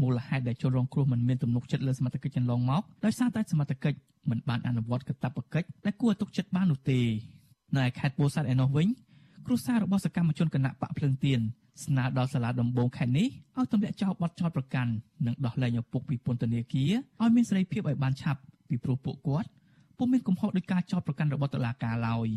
[0.01, 3.99] មូលហេតុដែលជនរងគ្រោះមិនមានទំនុកចិត្តលើសមត្ថកិច្ចចន្លងមកដោយសារតែសមត្ថកិច្ច
[4.31, 7.01] មិនបានអនុវត្តកាតព្វកិច្ចដែលគួរឲ្យទុកចិត្តបាននោះទេ
[7.77, 8.89] នៅឯខេត្តពោធិ៍សាត់ឯណោះវិញ
[9.47, 11.41] គ្រួសាររបស់សកម្មជនគណៈបកភ្លើងទៀន
[11.85, 14.93] ស្នើដល់សាលាដំបងខេត្តនេះឲ្យទម្លាក់ចោលបទចោទប្រកាន់
[15.27, 19.49] និងដោះលែងឪពុកពីពន្ធនាគារឲ្យមានសេរីភាពឲ្យបានឆាប់ពីព្រោះពួកគាត់
[19.99, 22.29] ពុំមានកំហុសដោយការចោទប្រកាន់របស់តុលាការឡើយ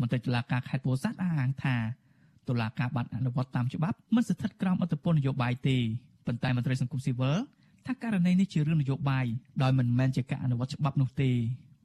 [0.00, 1.76] មន្ត្រីតុលាការខេត្តពោធិ៍សាត់អះអាងថា
[2.48, 5.78] តុលាការបានអនុវត្តតាមច្បាប់មិនស្ថិតក្រោមអធិបតេយ្យនយោបាយទេ
[6.26, 7.38] ប៉ុន្តែមន្ត្រីសង្គមស៊ីវិល
[7.86, 9.26] ថាករណីនេះជារឿងនយោបាយ
[9.62, 11.30] ដោយមិនមែនជាការអនុវត្តច្បាប់នោះទេ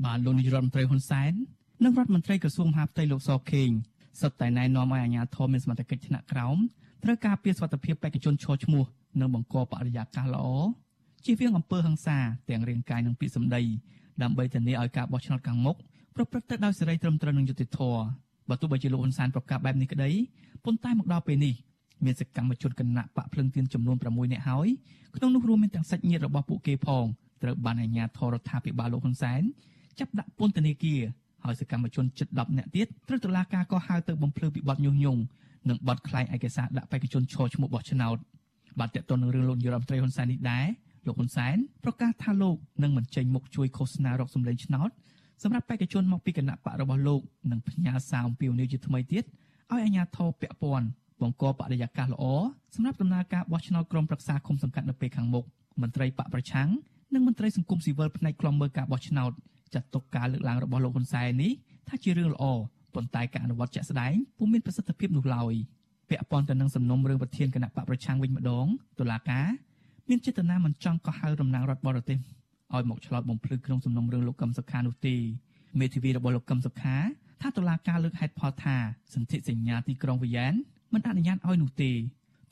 [0.05, 1.33] បានលោកនាយរដ្ឋមន្ត្រីហ៊ុនសែន
[1.83, 3.69] និងរដ្ឋមន្ត្រីក្រសួងមហាផ្ទៃលោកសខេង
[4.21, 6.57] សុទ្ធតែណែនាំឲ្យអាជ្ញាធរមានសមត្ថកិច្ចថ្នាក់ក្រោម
[7.03, 8.83] ត្រូវការពារសុខភាពបេក្ខជនឈរឈ្មោះ
[9.19, 10.47] និងបង្កបរិយាកាសល្អ
[11.25, 12.17] ជៀសវាងអំពើហិង្សា
[12.49, 13.61] ទាំងរាងកាយនិងពាក្យសម្ដី
[14.21, 15.77] ដើម្បីធានាឲ្យការបោះឆ្នោតខាងមុខ
[16.15, 18.01] ប្រព្រឹត្តទៅដោយសេរីត្រឹមត្រូវនិងយុត្តិធម៌
[18.49, 20.09] បើទោះបីជាលោកហ៊ុនសែនប្រកាសបែបនេះក្តី
[20.65, 21.53] ប៉ុន្តែមកដល់ពេលនេះ
[22.05, 24.67] មានសកម្មជនគណៈបកភ្លឹងទៀនចំនួន6នាក់ហើយ
[25.15, 27.05] ក្នុងនោះរួមមានទាំងសាច់ញាតិរបស់ពួកគេផង
[27.43, 29.41] ត្រូវបានអាជ្ញាធររដ្ឋាភិបាលលោកហ៊ុនសែន
[29.99, 31.01] ចាប់ដាក់ពន្ធនាគារ
[31.43, 35.21] ហើយសកម្មជនជិត10នាក់ទៀតត្រូវតុលាការកោះហៅទៅបំភ្លឺពីបទញុះញង់
[35.69, 38.17] និងបទក្លែងឯកសារដាក់បេក្ខជនឈរឈ្មោះបោះឆ្នោត
[38.79, 40.65] បាទតើតើនឹងរឿងលោកនាយរដ្ឋមន្ត្រីហ៊ុនសែននេះដែរ
[41.05, 44.89] លោកហ៊ុនសែនប្រកាសថាលោកនឹងមិនចេញមុខជួយឃោសនារកសម្លេងឆ្នោត
[45.43, 47.21] សម្រាប់បេក្ខជនមកពីគណៈបករបស់លោក
[47.51, 49.23] និងផ្ញើសារអំពាវនាវជាថ្មីទៀត
[49.71, 50.87] ឲ្យអាជ្ញាធរពាក់ព័ន្ធ
[51.21, 52.23] បង្កបរិយាកាសល្អ
[52.75, 55.45] សម្រាប់ដំណើរការបោះឆ្នោតក្រុមប្រឹក្សាគុំសង្កាត់នៅពេលខាងមុខ
[55.81, 56.69] មន្ត្រីបកប្រឆាំង
[57.13, 59.31] និងមន្ត្រីសង្គមស៊ីវិលផ្នែកខ្លំមើលការបោះឆ្នោត
[59.73, 61.51] ចាត់ទុកការលើកឡើងរបស់លោកហ៊ុនសែននេះ
[61.87, 62.43] ថាជារឿងល្អ
[62.95, 65.53] ប៉ុន្តែការអនុវត្តជាក់ស្ដែងពុំមានប្រសិទ្ធភាពនោះឡើយ
[66.09, 68.65] ពាក់ព័ន្ធទៅនឹងសំណុំរឿងប្រធានគណៈបកប្រឆាំងវិញម្ដង
[68.99, 69.47] តុលាការ
[70.09, 72.19] មានចេតនាមិនចង់កោះហៅតំណាងរដ្ឋបរទេស
[72.75, 75.15] ឲ្យមកឆ្លោតបំភ្លឺក្នុងសំណុំរឿងលោកកឹមសុខានោះទេ
[75.79, 76.95] មេធាវីរបស់លោកកឹមសុខា
[77.41, 78.75] ថាតុលាការលើកហេតុផលថា
[79.13, 80.53] សន្ធិសញ្ញាទីក្រុងវីយ៉ែន
[80.93, 81.91] មិនអនុញ្ញាតឲ្យនោះទេ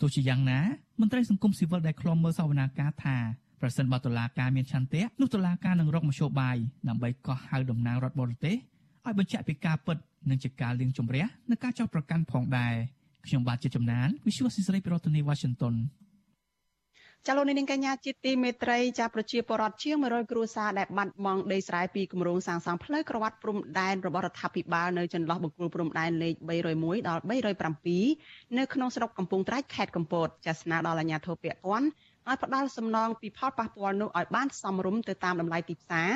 [0.02, 0.60] ទោះជាយ៉ាងណា
[1.00, 3.18] មន្ត្រីសង្គមស៊ីវិលដែលខ្លំមើលសវនាការថា
[3.62, 6.58] ប្រសិនបើតុលាការមានឆន្ទៈនោះតុលាការនឹងរកមធ្យោបាយ
[6.90, 8.56] ដើម្បីកោះហៅតំណាងរដ្ឋបរទេស
[9.06, 9.98] ឲ្យបញ្ជាក់ពីការពិត
[10.30, 12.74] និងជាការលៀងជំរះនៅការចោទប្រកាន់ផងដែរ
[13.28, 15.74] ខ្ញុំបាទជាចំណាន Visual Society ប្រធានាទី Washington
[17.30, 26.36] ចាលោកនាងកញ្ញាជាទីមេត្រីចាប្រជាពលរដ្ឋជាង100គ្រួសារដែលបាត់បង់ដីស្រែពីគម្រោងសាងសង់ផ្លូវក្រវ៉ាត់ព្រំដែនរបស់រដ្ឋាភិបាលនៅចន្លោះបង្គោលព្រំដែនលេខ
[26.72, 27.22] 301ដល់
[27.90, 31.88] 307នៅក្នុងស្រុកកំពង់ត្រាច់ខេត្តកំពតចាស្នើដល់អាជ្ញាធរពាក់ព័ន្ធ
[32.28, 36.12] ឲ្យផ្ដល់សំណងពីផលប៉ះពាល់នោះឲ្យបានសមរម្យទៅតាមតម្លៃទីផ្សារ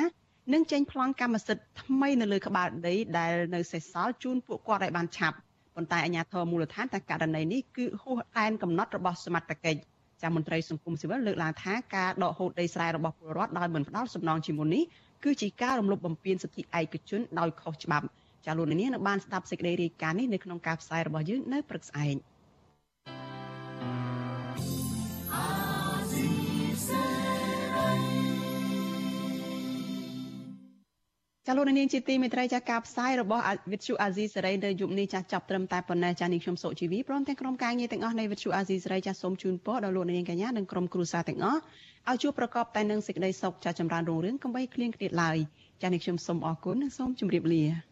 [0.52, 5.36] និងចេញប្លង់កម្មសិទ្ធិថ្មីនៅលើក្បាលដីដែលនៅសេសសល់ជូនពួកគាត់ឲ្យបានឆាប់
[5.74, 9.91] ប៉ុន្តែអាជ្ញាធរមូលដ្ឋានតែករណីនេះគឺហួសដែនកំណត់របស់សមត្ថកិច្ច
[10.22, 14.84] ចាមន្ត្រីសង្គមស៊ីវិលលើកឡើងថាការដកហូតដីស្រែរបស់ពលរដ្ឋដោយមិនផ្ដល់សំណងជាមុននេះ
[15.24, 18.06] គឺជាការរំលោភបំពានសិទ្ធិឯកជនដោយខុសច្បាប់
[18.46, 22.16] ចាលោកនាងនៅបានស្ដាប់សេចក្តីរាយការណ៍នេះនៅក្នុងការផ្សាយរបស់យើងនៅព្រឹកស្អែក
[31.46, 41.60] ចាលោកនាងជាទីមេត្រីចាការផ្សាយរបស់វិទ្យុអាស៊ីសេរីនៅយប់នេះចាចាប់ត្រឹមតែប៉ុណ្ណេះចានាងខ្ញុំសុជីវីព្រមទាំងក្រុមការងារទាំងអស់នៃវិទ្យុអាស៊ីសេរីចាសូមជូនពរដល់លោកនាងកញ្ញានិងក្រុមគ្រួសារទាំងអស់
[42.10, 45.38] ឲ្យជួបប្រកបតែនឹងសេចក្តីសុខចាចម្រើនរុងរឿងកុំបីឃ្លៀងឃ្លាតឡើយ
[45.82, 47.91] ចានាងខ្ញុំសូមអរគុណនិងសូមជម្រាបលា